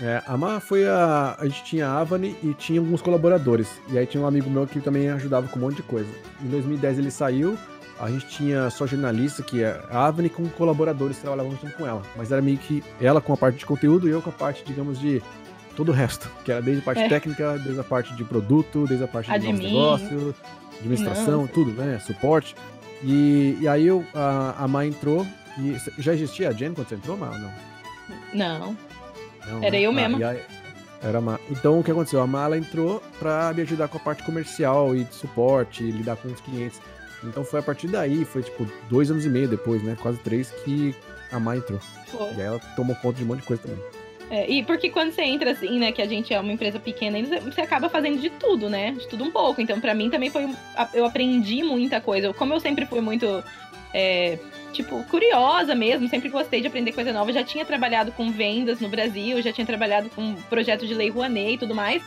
[0.00, 1.36] É, a Mai foi a.
[1.38, 3.68] A gente tinha a Avani e tinha alguns colaboradores.
[3.90, 6.08] E aí tinha um amigo meu que também ajudava com um monte de coisa.
[6.42, 7.56] Em 2010 ele saiu,
[7.98, 11.86] a gente tinha só jornalista, que é a Avani com colaboradores que trabalhavam junto com
[11.86, 12.02] ela.
[12.16, 14.64] Mas era meio que ela com a parte de conteúdo e eu com a parte,
[14.64, 15.22] digamos, de
[15.76, 16.30] todo o resto.
[16.44, 17.08] Que era desde a parte é.
[17.08, 20.34] técnica, desde a parte de produto, desde a parte de negócio,
[20.78, 21.46] administração, Não.
[21.46, 21.98] tudo, né?
[22.00, 22.54] Suporte.
[23.02, 25.26] E, e aí eu, a, a Mai entrou.
[25.58, 27.52] E já existia a Jen quando você entrou, Mai, ou não?
[28.32, 28.76] Não.
[29.46, 29.80] não era né?
[29.80, 30.28] eu ah, mesma.
[30.28, 30.40] Aí,
[31.02, 32.20] era a Então o que aconteceu?
[32.22, 36.16] A Mala entrou para me ajudar com a parte comercial e de suporte, e lidar
[36.16, 36.80] com os clientes.
[37.24, 39.96] Então foi a partir daí, foi tipo dois anos e meio depois, né?
[40.00, 40.94] Quase três, que
[41.30, 41.80] a Mai entrou.
[42.06, 42.32] Foi.
[42.32, 43.78] E aí ela tomou conta de um monte de coisa também.
[44.30, 47.18] É, e porque quando você entra assim, né, que a gente é uma empresa pequena,
[47.42, 48.92] você acaba fazendo de tudo, né?
[48.92, 49.60] De tudo um pouco.
[49.60, 50.48] Então, para mim também foi.
[50.94, 52.32] Eu aprendi muita coisa.
[52.32, 53.44] Como eu sempre fui muito.
[53.92, 54.38] É,
[54.72, 57.30] tipo, curiosa mesmo, sempre gostei de aprender coisa nova.
[57.30, 61.52] Já tinha trabalhado com vendas no Brasil, já tinha trabalhado com projeto de lei Rouanet
[61.52, 62.02] e tudo mais.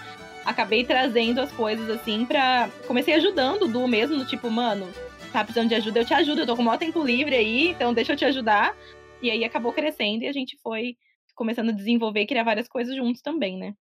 [0.46, 2.70] Acabei trazendo as coisas assim pra.
[2.88, 4.88] Comecei ajudando o Du mesmo, do tipo, mano,
[5.34, 7.70] tá precisando de ajuda, eu te ajudo, eu tô com o maior tempo livre aí,
[7.70, 8.76] então deixa eu te ajudar.
[9.22, 10.96] E aí acabou crescendo e a gente foi
[11.34, 13.74] começando a desenvolver e criar várias coisas juntos também, né?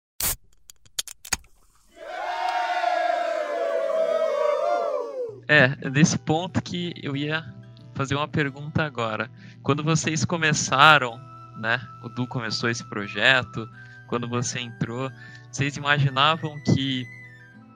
[5.47, 7.45] É, nesse ponto que eu ia
[7.93, 9.29] fazer uma pergunta agora.
[9.61, 11.17] Quando vocês começaram,
[11.59, 11.79] né?
[12.03, 13.69] O Du começou esse projeto,
[14.07, 15.09] quando você entrou,
[15.55, 17.07] vocês imaginavam que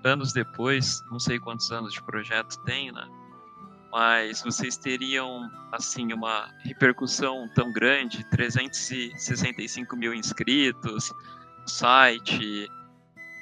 [0.03, 3.07] anos depois, não sei quantos anos de projeto tem, né?
[3.89, 11.09] mas vocês teriam assim uma repercussão tão grande, 365 mil inscritos,
[11.65, 12.69] site,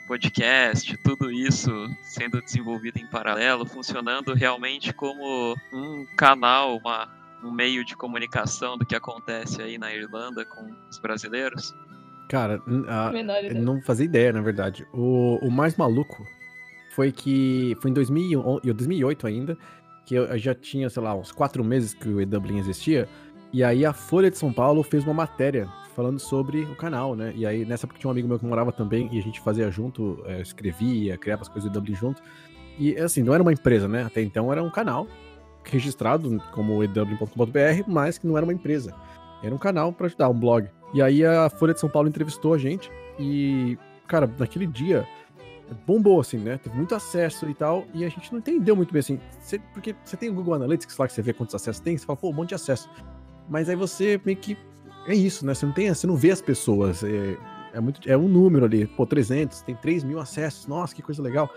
[0.07, 1.71] podcast, tudo isso
[2.03, 7.09] sendo desenvolvido em paralelo, funcionando realmente como um canal, uma,
[7.43, 11.73] um meio de comunicação do que acontece aí na Irlanda com os brasileiros?
[12.29, 13.11] Cara, a,
[13.53, 14.85] não fazia ideia, na verdade.
[14.93, 16.25] O, o mais maluco
[16.91, 19.57] foi que foi em 2008 ainda,
[20.05, 23.07] que eu já tinha, sei lá, uns quatro meses que o E-Dublin existia,
[23.53, 27.33] e aí a Folha de São Paulo fez uma matéria falando sobre o canal, né?
[27.35, 29.69] E aí nessa época tinha um amigo meu que morava também, e a gente fazia
[29.71, 32.21] junto, é, escrevia, criava as coisas do E-Dublin junto.
[32.77, 34.03] E assim, não era uma empresa, né?
[34.03, 35.07] Até então era um canal
[35.63, 38.93] registrado como edublin.com.br, mas que não era uma empresa.
[39.43, 40.69] Era um canal para ajudar, um blog.
[40.93, 45.07] E aí a Folha de São Paulo entrevistou a gente e, cara, naquele dia
[45.85, 46.57] bombou, assim, né?
[46.57, 49.19] Teve muito acesso e tal, e a gente não entendeu muito bem, assim,
[49.73, 52.17] porque você tem o Google Analytics lá que você vê quantos acessos tem, você fala,
[52.17, 52.89] pô, um monte de acesso.
[53.49, 54.57] Mas aí você meio que.
[55.07, 55.53] É isso, né?
[55.53, 57.03] Você não tem, você não vê as pessoas.
[57.03, 57.37] É,
[57.73, 61.21] é, muito, é um número ali, pô, 300, tem 3 mil acessos, nossa, que coisa
[61.21, 61.49] legal.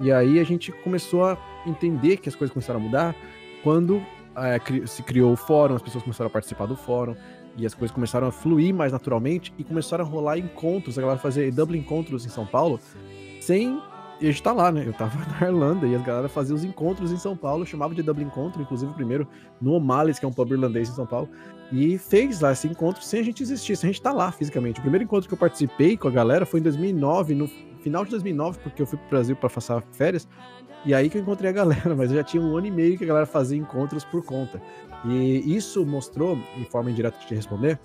[0.00, 3.16] E aí a gente começou a entender que as coisas começaram a mudar
[3.62, 4.02] quando
[4.36, 7.16] é, se criou o fórum, as pessoas começaram a participar do fórum,
[7.58, 11.18] e as coisas começaram a fluir mais naturalmente e começaram a rolar encontros, a galera
[11.18, 12.80] fazer double encontros em São Paulo,
[13.40, 13.80] sem
[14.20, 14.84] e a gente tá lá, né?
[14.86, 18.02] Eu tava na Irlanda e as galera faziam os encontros em São Paulo, chamava de
[18.02, 19.26] Dublin Encontro, inclusive o primeiro
[19.60, 21.28] no O'Malley's, que é um pub irlandês em São Paulo,
[21.70, 24.78] e fez lá esse encontro sem a gente existir, sem a gente tá lá fisicamente.
[24.78, 27.48] O primeiro encontro que eu participei com a galera foi em 2009, no
[27.82, 30.26] final de 2009, porque eu fui pro Brasil para passar férias,
[30.84, 32.96] e aí que eu encontrei a galera, mas eu já tinha um ano e meio
[32.96, 34.60] que a galera fazia encontros por conta.
[35.04, 37.78] E isso mostrou, em forma indireta de te responder,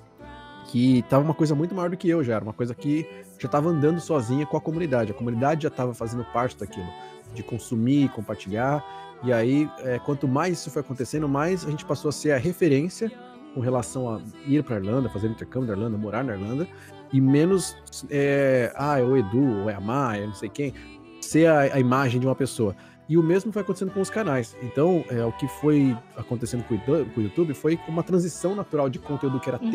[0.63, 3.07] que tava uma coisa muito maior do que eu já, era uma coisa que
[3.39, 5.11] já estava andando sozinha com a comunidade.
[5.11, 6.87] A comunidade já estava fazendo parte daquilo,
[7.33, 8.83] de consumir, compartilhar.
[9.23, 12.37] E aí, é, quanto mais isso foi acontecendo, mais a gente passou a ser a
[12.37, 13.11] referência
[13.53, 16.67] com relação a ir para a Irlanda, fazer intercâmbio na Irlanda, morar na Irlanda.
[17.11, 17.75] e menos
[18.09, 20.73] é, ah, é o Edu, ou é a Maia, não sei quem,
[21.21, 22.75] ser a, a, imagem de uma pessoa.
[23.07, 24.55] E o mesmo foi acontecendo com os canais.
[24.63, 29.39] Então, é, o que foi acontecendo com o YouTube foi uma transição natural de conteúdo
[29.39, 29.69] que era uhum.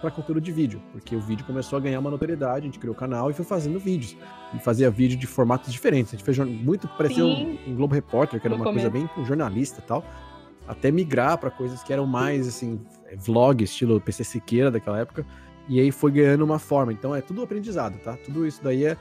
[0.00, 2.94] Para conteúdo de vídeo, porque o vídeo começou a ganhar uma notoriedade, a gente criou
[2.94, 4.16] o canal e foi fazendo vídeos.
[4.54, 6.14] E fazia vídeo de formatos diferentes.
[6.14, 8.90] A gente fez muito, parecia um, um, Globo Repórter, que era no uma começo.
[8.90, 10.04] coisa bem jornalista e tal,
[10.66, 12.80] até migrar para coisas que eram mais, assim,
[13.16, 15.26] vlog, estilo PC Siqueira daquela época,
[15.68, 16.92] e aí foi ganhando uma forma.
[16.92, 18.16] Então é tudo aprendizado, tá?
[18.24, 18.96] Tudo isso daí é,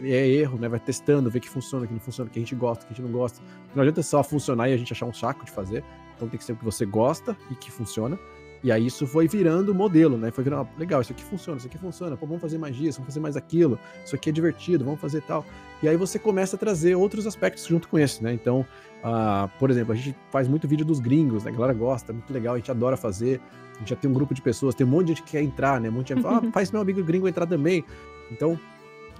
[0.00, 0.68] é erro, né?
[0.68, 3.04] Vai testando, ver que funciona, que não funciona, que a gente gosta, que a gente
[3.04, 3.40] não gosta.
[3.74, 5.84] Não adianta só funcionar e a gente achar um saco de fazer.
[6.16, 8.18] Então tem que ser o que você gosta e que funciona.
[8.62, 10.30] E aí isso foi virando modelo, né?
[10.30, 13.06] Foi virando, legal, isso aqui funciona, isso aqui funciona, pô, vamos fazer mais isso, vamos
[13.06, 15.44] fazer mais aquilo, isso aqui é divertido, vamos fazer tal.
[15.82, 18.32] E aí você começa a trazer outros aspectos junto com esse, né?
[18.32, 18.66] Então,
[19.04, 21.50] uh, por exemplo, a gente faz muito vídeo dos gringos, né?
[21.50, 23.40] A galera gosta, muito legal, a gente adora fazer.
[23.76, 25.42] A gente já tem um grupo de pessoas, tem um monte de gente que quer
[25.42, 25.88] entrar, né?
[25.88, 27.84] Um monte de gente fala, ah, faz meu amigo gringo entrar também.
[28.28, 28.58] Então,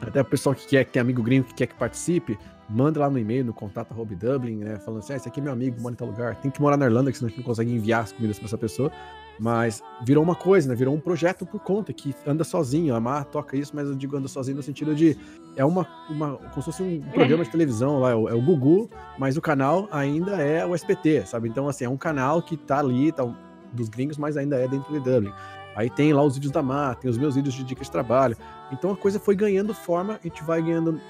[0.01, 2.36] até o pessoal que quer, que tem amigo gringo que quer que participe,
[2.68, 4.78] manda lá no e-mail, no contato arroba Dublin, né?
[4.80, 6.34] Falando assim, ah, esse aqui é meu amigo, mora em tal lugar.
[6.36, 8.47] Tem que morar na Irlanda, que senão a gente não consegue enviar as comidas para
[8.47, 8.91] essa pessoa.
[9.39, 10.74] Mas virou uma coisa, né?
[10.74, 12.95] Virou um projeto por conta, que anda sozinho.
[12.95, 15.16] A Mar toca isso, mas eu digo anda sozinho no sentido de.
[15.57, 15.86] É uma.
[16.11, 19.36] uma como se fosse um programa de televisão lá, é o, é o Gugu, mas
[19.36, 21.49] o canal ainda é o SPT, sabe?
[21.49, 23.24] Então, assim, é um canal que tá ali, tá
[23.72, 25.32] dos gringos, mas ainda é dentro de Dublin.
[25.78, 28.36] Aí tem lá os vídeos da Mar, tem os meus vídeos de dicas de trabalho.
[28.72, 31.01] Então a coisa foi ganhando forma, a gente vai ganhando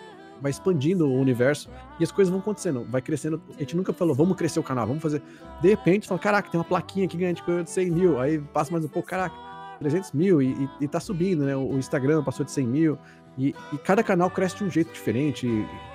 [0.41, 1.68] vai expandindo o universo
[1.99, 3.41] e as coisas vão acontecendo, vai crescendo.
[3.57, 5.22] A gente nunca falou, vamos crescer o canal, vamos fazer.
[5.61, 8.70] De repente, fala, caraca, tem uma plaquinha que ganha tipo, de 100 mil, aí passa
[8.70, 9.34] mais um pouco, caraca,
[9.78, 11.57] 300 mil e, e, e tá subindo, né?
[11.57, 12.99] O Instagram passou de 100 mil
[13.36, 15.47] e, e cada canal cresce de um jeito diferente,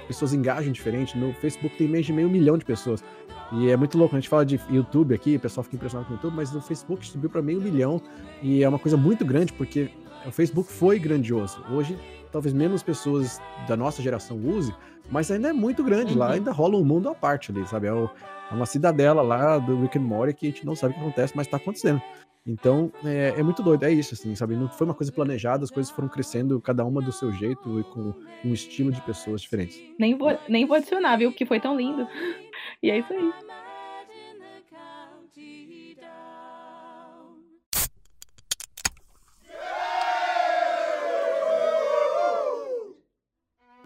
[0.08, 1.18] pessoas engajam diferente.
[1.18, 3.04] No Facebook tem mais de meio milhão de pessoas.
[3.52, 6.14] E é muito louco, a gente fala de YouTube aqui, o pessoal fica impressionado com
[6.14, 8.02] o YouTube, mas no Facebook subiu para meio milhão
[8.42, 9.92] e é uma coisa muito grande porque
[10.26, 11.64] o Facebook foi grandioso.
[11.70, 11.98] Hoje
[12.34, 14.74] talvez menos pessoas da nossa geração use,
[15.10, 16.20] mas ainda é muito grande uhum.
[16.20, 17.88] lá, ainda rola um mundo à parte ali, sabe?
[17.88, 18.10] É, o,
[18.52, 21.02] é, uma cidadela lá do Rick and Morty que a gente não sabe o que
[21.02, 22.02] acontece, mas tá acontecendo.
[22.46, 24.56] Então, é, é, muito doido, é isso, assim, sabe?
[24.56, 27.84] Não foi uma coisa planejada, as coisas foram crescendo, cada uma do seu jeito e
[27.86, 28.14] com
[28.44, 29.80] um estilo de pessoas diferentes.
[29.98, 31.32] Nem vou, nem vou adicionar, viu?
[31.32, 32.06] Que foi tão lindo.
[32.82, 33.32] E é isso aí.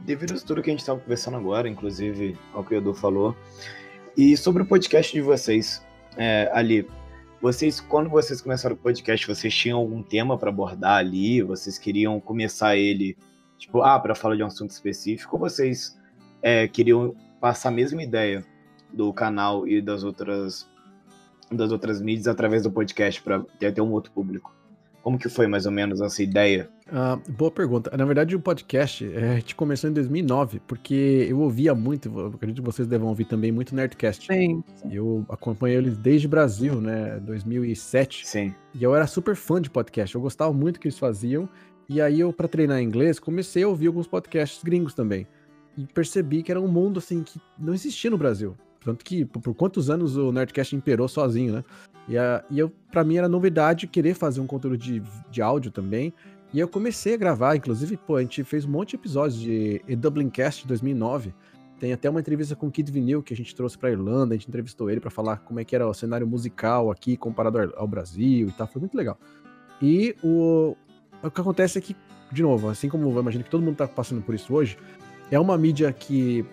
[0.08, 3.36] Devido a tudo que a gente estava conversando agora, inclusive ao que o Edu falou,
[4.16, 5.86] e sobre o podcast de vocês,
[6.16, 6.88] é, ali,
[7.42, 11.42] vocês, quando vocês começaram o podcast, vocês tinham algum tema para abordar ali?
[11.42, 13.18] Vocês queriam começar ele,
[13.58, 15.36] tipo, ah, para falar de um assunto específico?
[15.36, 16.00] Ou vocês
[16.42, 18.46] é, queriam passar a mesma ideia
[18.92, 20.68] do canal e das outras
[21.52, 24.57] das outras mídias através do podcast para ter até um outro público?
[25.08, 26.70] Como que foi mais ou menos essa ideia?
[26.92, 27.96] Ah, boa pergunta.
[27.96, 32.62] Na verdade, o podcast é, a gente começou em 2009, porque eu ouvia muito, acredito
[32.62, 34.28] que vocês devam ouvir também muito Nerdcast.
[34.28, 34.62] Sim.
[34.92, 38.28] Eu acompanhei eles desde Brasil, né, 2007.
[38.28, 38.54] Sim.
[38.76, 41.48] E eu era super fã de podcast, eu gostava muito do que eles faziam.
[41.88, 45.26] E aí eu, para treinar inglês, comecei a ouvir alguns podcasts gringos também.
[45.78, 48.58] E percebi que era um mundo, assim, que não existia no Brasil.
[48.84, 51.64] Tanto que, por, por quantos anos o Nerdcast imperou sozinho, né?
[52.08, 55.72] E, a, e eu, pra mim era novidade querer fazer um conteúdo de, de áudio
[55.72, 56.14] também.
[56.54, 59.82] E eu comecei a gravar, inclusive, pô, a gente fez um monte de episódios de
[59.98, 61.34] Dublincast 2009.
[61.80, 64.38] Tem até uma entrevista com o Kid Vinil que a gente trouxe pra Irlanda, a
[64.38, 67.88] gente entrevistou ele para falar como é que era o cenário musical aqui comparado ao
[67.88, 69.18] Brasil e tal, foi muito legal.
[69.82, 70.76] E o,
[71.22, 71.96] o que acontece é que,
[72.32, 74.78] de novo, assim como eu imagino que todo mundo tá passando por isso hoje,
[75.30, 76.44] é uma mídia que,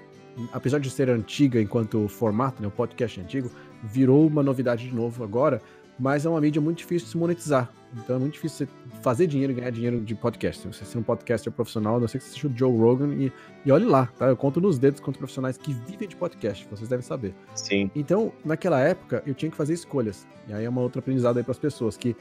[0.53, 3.51] apesar de ser antiga enquanto formato, né, o podcast é antigo,
[3.85, 5.61] virou uma novidade de novo agora,
[5.99, 7.71] mas é uma mídia muito difícil de se monetizar.
[7.97, 10.67] Então é muito difícil você fazer dinheiro e ganhar dinheiro de podcast.
[10.67, 13.33] Você ser um podcaster profissional, não sei que você seja o Joe Rogan e,
[13.65, 14.27] e olhe lá, tá?
[14.27, 17.35] Eu conto nos dedos quantos profissionais que vivem de podcast, vocês devem saber.
[17.55, 17.91] Sim.
[17.95, 20.27] Então, naquela época, eu tinha que fazer escolhas.
[20.49, 22.17] E aí é uma outra aprendizado aí para as pessoas, que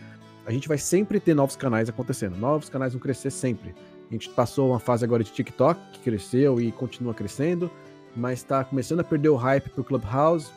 [0.45, 2.37] a gente vai sempre ter novos canais acontecendo.
[2.37, 3.73] Novos canais vão crescer sempre.
[4.09, 7.71] A gente passou uma fase agora de TikTok, que cresceu e continua crescendo,
[8.15, 10.51] mas está começando a perder o hype pro Clubhouse,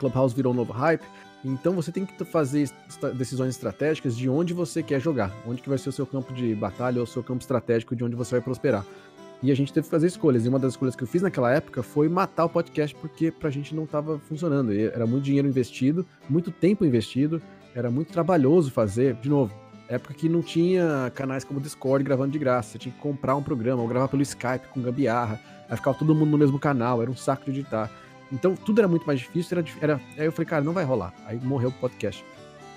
[0.00, 1.04] Clubhouse virou um novo hype.
[1.44, 2.68] Então você tem que fazer
[3.14, 6.54] decisões estratégicas de onde você quer jogar, onde que vai ser o seu campo de
[6.54, 8.84] batalha ou o seu campo estratégico de onde você vai prosperar.
[9.42, 10.44] E a gente teve que fazer escolhas.
[10.44, 13.48] E uma das escolhas que eu fiz naquela época foi matar o podcast porque pra
[13.48, 14.72] gente não estava funcionando.
[14.72, 17.40] E era muito dinheiro investido, muito tempo investido,
[17.74, 19.14] era muito trabalhoso fazer.
[19.14, 19.54] De novo,
[19.88, 22.72] época que não tinha canais como Discord gravando de graça.
[22.72, 25.40] Você tinha que comprar um programa ou gravar pelo Skype com gambiarra.
[25.70, 27.90] Aí ficava todo mundo no mesmo canal, era um saco de editar.
[28.32, 29.58] Então tudo era muito mais difícil.
[29.58, 31.12] Era, era, aí eu falei, cara, não vai rolar.
[31.26, 32.24] Aí morreu o podcast.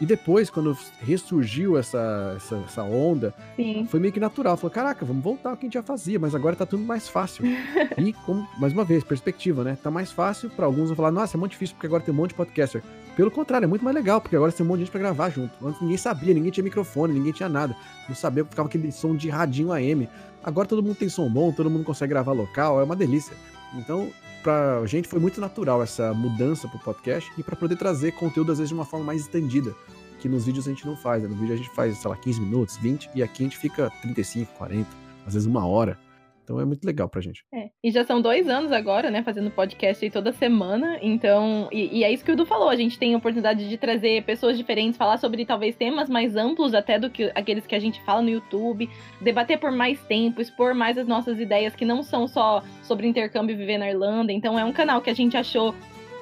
[0.02, 3.88] E depois, quando ressurgiu essa, essa, essa onda, Sim.
[3.90, 4.58] foi meio que natural.
[4.58, 7.08] Falou, caraca, vamos voltar ao que a gente já fazia, mas agora tá tudo mais
[7.08, 7.46] fácil.
[7.98, 9.78] e, como, mais uma vez, perspectiva, né?
[9.82, 12.18] Tá mais fácil para alguns vão falar, nossa, é muito difícil porque agora tem um
[12.18, 12.84] monte de podcaster.
[13.16, 15.30] Pelo contrário, é muito mais legal, porque agora tem um monte de gente pra gravar
[15.30, 15.54] junto.
[15.66, 17.76] Antes ninguém sabia, ninguém tinha microfone, ninguém tinha nada.
[18.10, 20.10] Não sabia, ficava aquele som de radinho AM.
[20.44, 23.38] Agora todo mundo tem som bom, todo mundo consegue gravar local, é uma delícia.
[23.76, 24.12] Então,
[24.44, 28.58] pra gente foi muito natural essa mudança pro podcast e para poder trazer conteúdo, às
[28.60, 29.74] vezes, de uma forma mais estendida.
[30.20, 31.30] Que nos vídeos a gente não faz, né?
[31.30, 33.90] No vídeo a gente faz, sei lá, 15 minutos, 20, e aqui a gente fica
[34.02, 34.88] 35, 40,
[35.26, 35.98] às vezes uma hora.
[36.44, 37.44] Então é muito legal pra gente.
[37.54, 37.70] É.
[37.84, 41.00] E já são dois anos agora, né, fazendo podcast aí toda semana.
[41.02, 42.70] Então, e, e, é isso que o Du falou.
[42.70, 46.74] A gente tem a oportunidade de trazer pessoas diferentes, falar sobre talvez temas mais amplos
[46.74, 48.90] até do que aqueles que a gente fala no YouTube,
[49.22, 53.54] debater por mais tempo, expor mais as nossas ideias que não são só sobre intercâmbio
[53.54, 54.32] e viver na Irlanda.
[54.32, 55.74] Então é um canal que a gente achou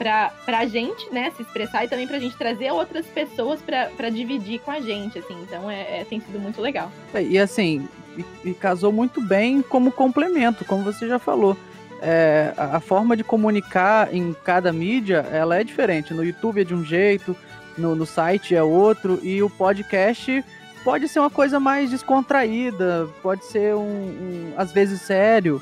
[0.01, 4.59] pra, pra gente, né, se expressar e também pra gente trazer outras pessoas pra dividir
[4.59, 5.39] com a gente, assim.
[5.43, 6.91] Então é, é tem sido muito legal.
[7.13, 7.87] E assim,
[8.17, 11.55] e, e casou muito bem como complemento, como você já falou.
[12.01, 16.15] É, a, a, forma de comunicar em cada mídia ela é diferente.
[16.15, 17.37] No YouTube é de um jeito,
[17.77, 20.43] no, no site é outro, e o podcast
[20.83, 25.61] pode ser uma coisa mais descontraída, pode ser um, um às vezes sério.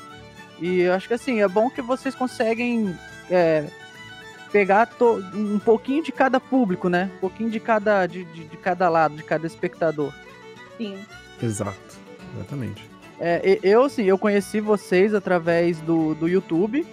[0.58, 2.96] E eu acho que assim, é bom que vocês conseguem
[3.30, 3.66] é,
[4.52, 7.10] pegar to, um pouquinho de cada público, né?
[7.16, 10.12] Um pouquinho de cada, de, de, de cada lado, de cada espectador.
[10.76, 10.98] Sim.
[11.42, 11.78] Exato.
[12.34, 12.88] Exatamente.
[13.18, 16.86] É, eu, sim, eu conheci vocês através do, do YouTube,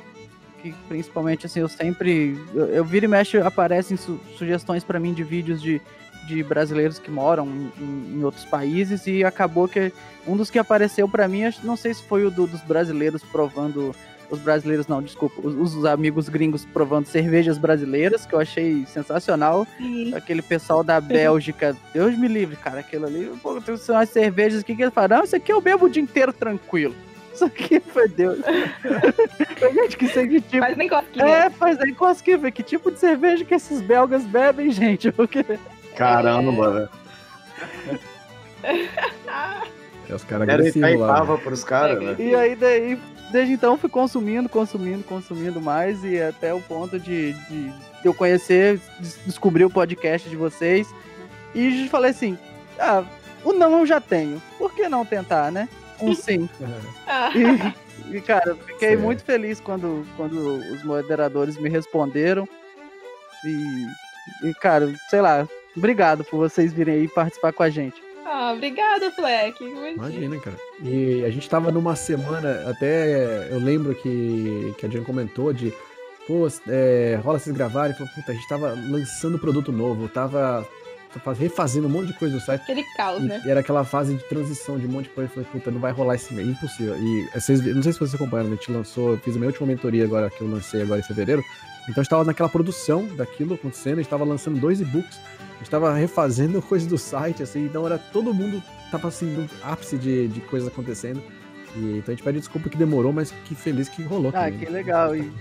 [0.62, 2.38] que principalmente, assim, eu sempre...
[2.54, 5.82] Eu, eu viro e mexe, aparecem su sugestões para mim de vídeos de,
[6.28, 9.94] de brasileiros que moram em, em, outros países e acabou que
[10.28, 13.96] um dos que apareceu para mim, não sei se foi o do, dos brasileiros provando
[14.30, 19.66] os brasileiros não, desculpa, os, os, amigos gringos provando cervejas brasileiras, que eu achei sensacional.
[19.78, 20.14] Sim.
[20.14, 24.76] Aquele pessoal da Bélgica, Deus me livre, cara, aquilo ali, pô, tem umas cervejas aqui
[24.76, 26.96] que ele fala, não, isso aqui eu bebo o dia inteiro tranquilo.
[27.38, 28.40] Isso aqui foi Deus.
[29.72, 30.58] gente, que sei tipo.
[30.58, 31.26] Faz nem cosquinha.
[31.28, 32.52] É, faz nem cosquinha.
[32.52, 35.12] Que tipo de cerveja que esses belgas bebem, gente?
[35.12, 35.46] Porque...
[35.96, 36.90] Caramba, velho.
[40.10, 42.20] é, os caras Era Itaipava pros caras, velho.
[42.20, 43.00] E aí daí
[43.32, 47.74] desde então fui consumindo, consumindo, consumindo mais e até o ponto de, de
[48.04, 48.80] eu conhecer,
[49.26, 50.94] descobrir o podcast de vocês
[51.54, 52.38] e falei assim,
[52.80, 53.04] ah,
[53.44, 55.68] o não eu já tenho, por que não tentar, né?
[56.00, 56.50] Um sim.
[57.36, 59.02] e, e, cara, fiquei certo.
[59.02, 62.48] muito feliz quando, quando os moderadores me responderam
[63.44, 68.07] e, e, cara, sei lá, obrigado por vocês virem aí participar com a gente.
[68.30, 69.64] Ah, obrigada, Fleck.
[69.64, 70.58] Imagina, cara.
[70.84, 75.74] E a gente tava numa semana, até eu lembro que, que a Jan comentou de,
[76.28, 77.96] pô, é, rola vocês gravarem.
[77.96, 80.68] Falou, puta, a gente tava lançando produto novo, tava
[81.40, 82.64] refazendo um monte de coisa no site.
[82.64, 83.42] Aquele caos, né?
[83.46, 85.30] E era aquela fase de transição de um monte de coisa.
[85.30, 86.98] Eu falei, puta, não vai rolar esse mês, impossível.
[86.98, 89.68] E vocês, não sei se vocês acompanharam, a gente lançou, eu fiz a minha última
[89.68, 91.42] mentoria agora, que eu lancei agora em fevereiro.
[91.84, 95.18] Então a gente tava naquela produção daquilo acontecendo, a gente tava lançando dois e-books
[95.62, 100.28] estava refazendo coisas do site, assim, então era todo mundo tava assim no ápice de,
[100.28, 101.22] de coisas acontecendo.
[101.76, 104.30] E, então a gente pede desculpa que demorou, mas que feliz que rolou.
[104.30, 104.60] Ah, também.
[104.60, 105.16] que legal.
[105.16, 105.32] E,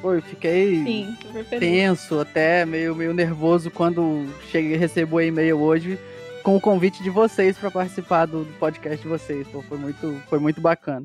[0.00, 1.16] pô, eu fiquei Sim,
[1.58, 5.98] tenso, até meio, meio nervoso quando cheguei recebo o e-mail hoje
[6.42, 9.46] com o convite de vocês para participar do, do, podcast de vocês.
[9.48, 11.04] Pô, foi muito, foi muito bacana.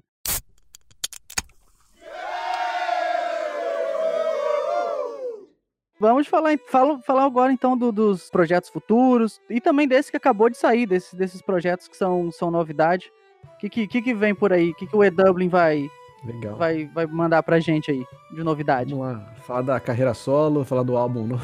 [6.04, 10.50] Vamos falar, fala, falar agora então do, dos projetos futuros e também desse que acabou
[10.50, 13.10] de sair, desse, desses projetos que são, são novidade.
[13.56, 14.72] O que, que, que vem por aí?
[14.72, 15.90] O que, que o E-Dublin vai,
[16.26, 16.58] Legal.
[16.58, 18.94] Vai, vai mandar pra gente aí de novidade?
[18.94, 21.44] Vamos lá, falar da carreira solo, falar do álbum novo.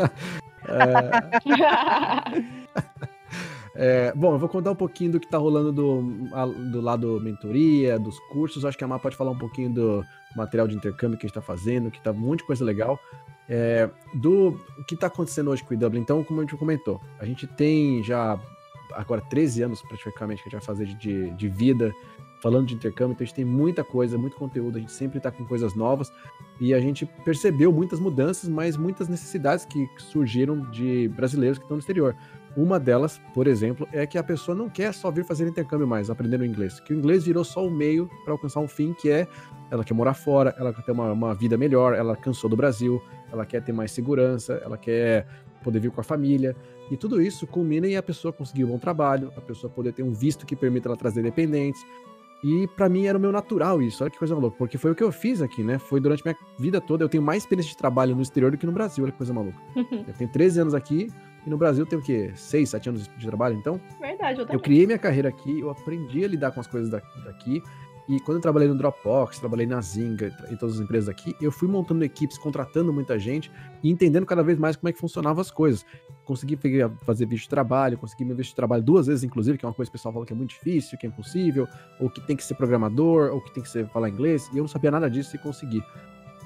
[0.66, 0.88] é...
[4.08, 6.02] é, bom, eu vou contar um pouquinho do que tá rolando do,
[6.70, 8.64] do lado mentoria, dos cursos.
[8.64, 10.04] Acho que a Má pode falar um pouquinho do
[10.36, 12.98] material de intercâmbio que a gente tá fazendo, que tá um monte de coisa legal.
[13.48, 17.00] É, do o que está acontecendo hoje com o Dublin, então, como a gente comentou,
[17.18, 18.40] a gente tem já
[18.92, 21.92] agora 13 anos praticamente que a gente vai fazer de, de vida
[22.44, 25.30] falando de intercâmbio, então a gente tem muita coisa, muito conteúdo, a gente sempre está
[25.30, 26.12] com coisas novas
[26.60, 31.76] e a gente percebeu muitas mudanças, mas muitas necessidades que surgiram de brasileiros que estão
[31.76, 32.14] no exterior.
[32.56, 36.08] Uma delas, por exemplo, é que a pessoa não quer só vir fazer intercâmbio mais,
[36.08, 39.10] aprendendo o inglês, que o inglês virou só o meio para alcançar um fim que
[39.10, 39.26] é
[39.70, 43.02] ela quer morar fora, ela quer ter uma, uma vida melhor, ela cansou do Brasil,
[43.32, 45.26] ela quer ter mais segurança, ela quer
[45.64, 46.54] poder vir com a família.
[46.90, 50.02] E tudo isso culmina em a pessoa conseguir um bom trabalho, a pessoa poder ter
[50.02, 51.82] um visto que permita ela trazer dependentes.
[52.44, 54.94] E para mim era o meu natural isso, olha que coisa maluca, porque foi o
[54.94, 55.78] que eu fiz aqui, né?
[55.78, 58.66] Foi durante minha vida toda, eu tenho mais experiência de trabalho no exterior do que
[58.66, 59.58] no Brasil, olha que coisa maluca.
[59.74, 61.08] eu tenho 13 anos aqui,
[61.46, 62.32] E no Brasil tem o quê?
[62.34, 63.80] Seis, sete anos de trabalho, então?
[64.00, 67.02] Verdade, eu Eu criei minha carreira aqui, eu aprendi a lidar com as coisas da-
[67.24, 67.62] daqui.
[68.06, 71.50] E quando eu trabalhei no Dropbox, trabalhei na Zinga e todas as empresas aqui, eu
[71.50, 73.50] fui montando equipes, contratando muita gente
[73.82, 75.86] e entendendo cada vez mais como é que funcionavam as coisas.
[76.26, 76.58] Consegui
[77.02, 79.74] fazer vídeo de trabalho, consegui meu vídeo de trabalho duas vezes, inclusive, que é uma
[79.74, 81.66] coisa que o pessoal fala que é muito difícil, que é impossível,
[81.98, 84.62] ou que tem que ser programador, ou que tem que ser falar inglês, e eu
[84.62, 85.82] não sabia nada disso e consegui.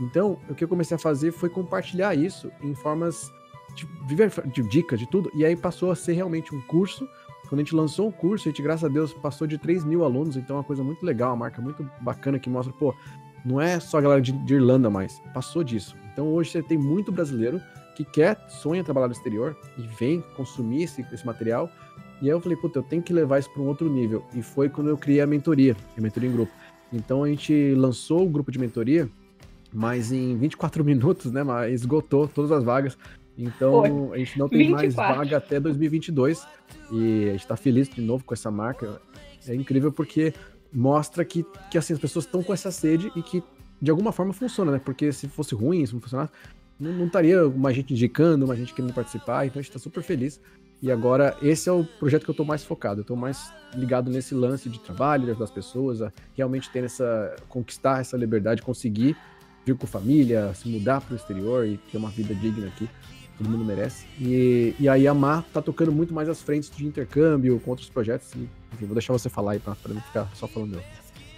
[0.00, 3.32] Então, o que eu comecei a fazer foi compartilhar isso em formas
[3.78, 7.08] de, viver- de dicas, de tudo, e aí passou a ser realmente um curso
[7.48, 10.04] quando a gente lançou o curso, a gente, graças a Deus, passou de 3 mil
[10.04, 12.94] alunos, então é uma coisa muito legal, uma marca muito bacana que mostra, pô,
[13.42, 15.96] não é só a galera de, de Irlanda mais, passou disso.
[16.12, 17.58] Então hoje você tem muito brasileiro
[17.96, 21.70] que quer, sonha trabalhar no exterior e vem consumir esse, esse material.
[22.20, 24.24] E aí eu falei, puta, eu tenho que levar isso para um outro nível.
[24.34, 26.52] E foi quando eu criei a mentoria, a mentoria em grupo.
[26.92, 29.08] Então a gente lançou o grupo de mentoria,
[29.72, 32.98] mas em 24 minutos, né, esgotou todas as vagas.
[33.38, 35.16] Então a gente não tem mais 24.
[35.16, 36.44] vaga até 2022
[36.90, 39.00] e a gente tá feliz de novo com essa marca.
[39.46, 40.34] É incrível porque
[40.72, 43.42] mostra que, que assim, as pessoas estão com essa sede e que
[43.80, 44.80] de alguma forma funciona, né?
[44.84, 46.32] Porque se fosse ruim, se não funcionasse,
[46.78, 50.02] não, não estaria uma gente indicando, uma gente querendo participar, então a gente tá super
[50.02, 50.40] feliz.
[50.80, 53.00] E agora, esse é o projeto que eu tô mais focado.
[53.00, 56.84] Eu tô mais ligado nesse lance de trabalho, de ajudar as pessoas a realmente ter
[56.84, 57.34] essa.
[57.48, 59.16] conquistar essa liberdade, conseguir
[59.66, 62.88] vir com família, se mudar pro exterior e ter uma vida digna aqui.
[63.38, 64.04] Todo mundo merece.
[64.20, 67.88] E, e aí a Mar tá tocando muito mais as frentes de intercâmbio com outros
[67.88, 68.34] projetos.
[68.34, 70.82] E, enfim, vou deixar você falar aí pra, pra não ficar só falando eu.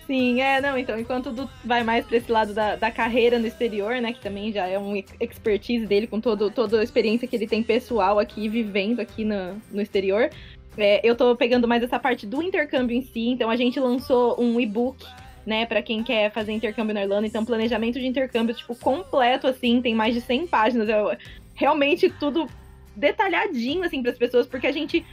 [0.06, 4.00] Sim, é, não, então, enquanto vai mais pra esse lado da, da carreira no exterior,
[4.00, 7.36] né, que também já é um ex- expertise dele, com todo, toda a experiência que
[7.36, 10.28] ele tem pessoal aqui, vivendo aqui no, no exterior,
[10.76, 14.34] é, eu tô pegando mais essa parte do intercâmbio em si, então a gente lançou
[14.40, 15.06] um e-book,
[15.46, 19.80] né, pra quem quer fazer intercâmbio na Irlanda, então planejamento de intercâmbio, tipo, completo, assim,
[19.80, 21.18] tem mais de 100 páginas, é
[21.60, 22.48] realmente tudo
[22.96, 25.04] detalhadinho, assim, pras pessoas, porque a gente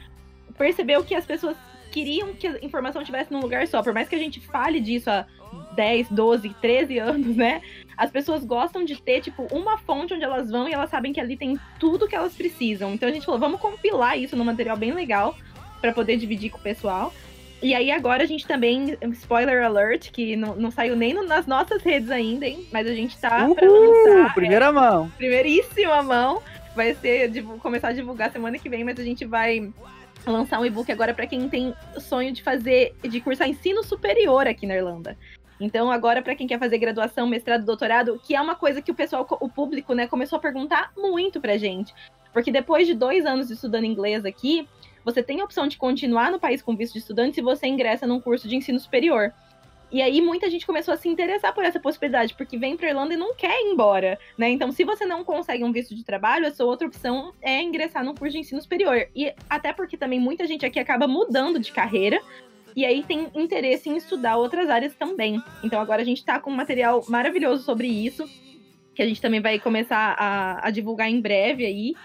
[0.58, 1.58] percebeu que as pessoas
[1.91, 3.84] queriam que a informação estivesse num lugar só.
[3.84, 5.26] Por mais que a gente fale disso há
[5.76, 7.62] 10, 12, 13 anos, né?
[7.98, 11.20] As pessoas gostam de ter, tipo, uma fonte onde elas vão e elas sabem que
[11.20, 12.93] ali tem tudo que elas precisam.
[12.93, 15.36] Então a gente falou, vamos compilar isso num material bem legal
[15.82, 17.14] para poder dividir com o pessoal.
[17.62, 21.47] E aí agora a gente também, spoiler alert, que não, não saiu nem no- nas
[21.47, 22.68] nossas redes ainda, hein?
[22.72, 24.34] Mas a gente tá pra Uhul, lançar.
[24.36, 25.12] primeira mão.
[25.18, 26.41] primeiríssima mão.
[26.76, 29.72] Vai ser começar a divulgar semana que vem, mas a gente vai
[30.28, 34.68] lançar um e-book agora para quem tem sonho de fazer, de cursar ensino superior aqui
[34.68, 35.18] na Irlanda.
[35.60, 38.93] Então, agora, para quem quer fazer graduação, mestrado, doutorado, que é uma coisa que o
[38.93, 41.91] pessoal, o público, né, começou a perguntar muito pra gente.
[42.32, 44.68] Porque depois de dois anos estudando inglês aqui,
[45.08, 48.05] você tem a opção de continuar no país com visto de estudante se você ingressa
[48.05, 49.34] num curso de ensino superior.
[49.89, 53.14] E aí muita gente começou a se interessar por essa possibilidade, porque vem pra Irlanda
[53.14, 54.49] e não quer ir embora, né?
[54.49, 58.03] Então, se você não consegue um visto de trabalho, a sua outra opção é ingressar
[58.03, 59.08] num curso de ensino superior.
[59.16, 62.22] E até porque também muita gente aqui acaba mudando de carreira,
[62.76, 65.41] e aí tem interesse em estudar outras áreas também.
[65.64, 68.30] Então agora a gente tá com um material maravilhoso sobre isso,
[68.93, 71.95] que a gente também vai começar a, a divulgar em breve aí.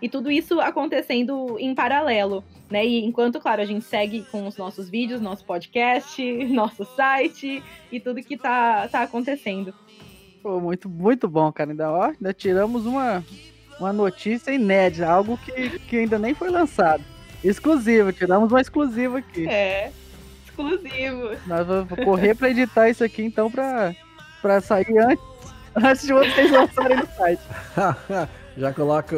[0.00, 2.86] E tudo isso acontecendo em paralelo, né?
[2.86, 7.98] E enquanto, claro, a gente segue com os nossos vídeos, nosso podcast, nosso site e
[8.00, 9.74] tudo que tá, tá acontecendo.
[10.42, 11.70] Pô, muito, muito bom, cara.
[11.70, 13.24] Ainda, ó, ainda tiramos uma,
[13.80, 17.02] uma notícia inédita, algo que, que ainda nem foi lançado.
[17.42, 19.48] Exclusivo, tiramos uma exclusiva aqui.
[19.48, 19.90] É,
[20.44, 21.30] exclusivo.
[21.46, 23.94] Nós vamos correr pra editar isso aqui, então, pra,
[24.40, 25.24] pra sair antes,
[25.74, 27.42] antes de vocês lançarem no site.
[28.58, 29.16] já coloca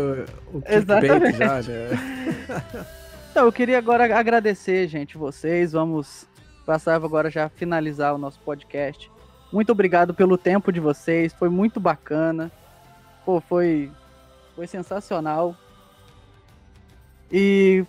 [0.52, 1.88] o clickbait já, né?
[3.30, 5.70] Então, eu queria agora agradecer, gente, vocês.
[5.70, 6.26] Vamos
[6.66, 9.10] passar agora já a finalizar o nosso podcast.
[9.52, 12.50] Muito obrigado pelo tempo de vocês, foi muito bacana.
[13.24, 13.90] Pô, foi,
[14.56, 15.54] foi sensacional.
[17.30, 17.84] E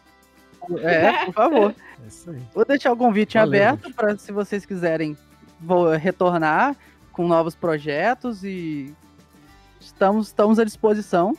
[0.80, 1.76] É, por favor.
[2.03, 2.41] É isso aí.
[2.53, 5.18] Vou deixar o convite Valeu, aberto para se vocês quiserem
[5.59, 6.76] vo- retornar
[7.11, 8.93] com novos projetos e
[9.80, 11.36] estamos, estamos à disposição.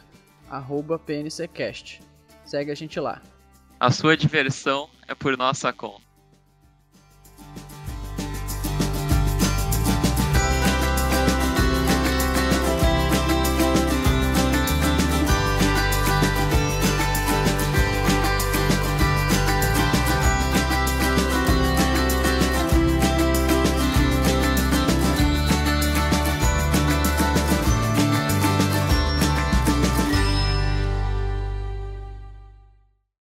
[0.53, 2.01] arroba PNCcast.
[2.45, 3.21] Segue a gente lá.
[3.79, 6.03] A sua diversão é por nossa conta.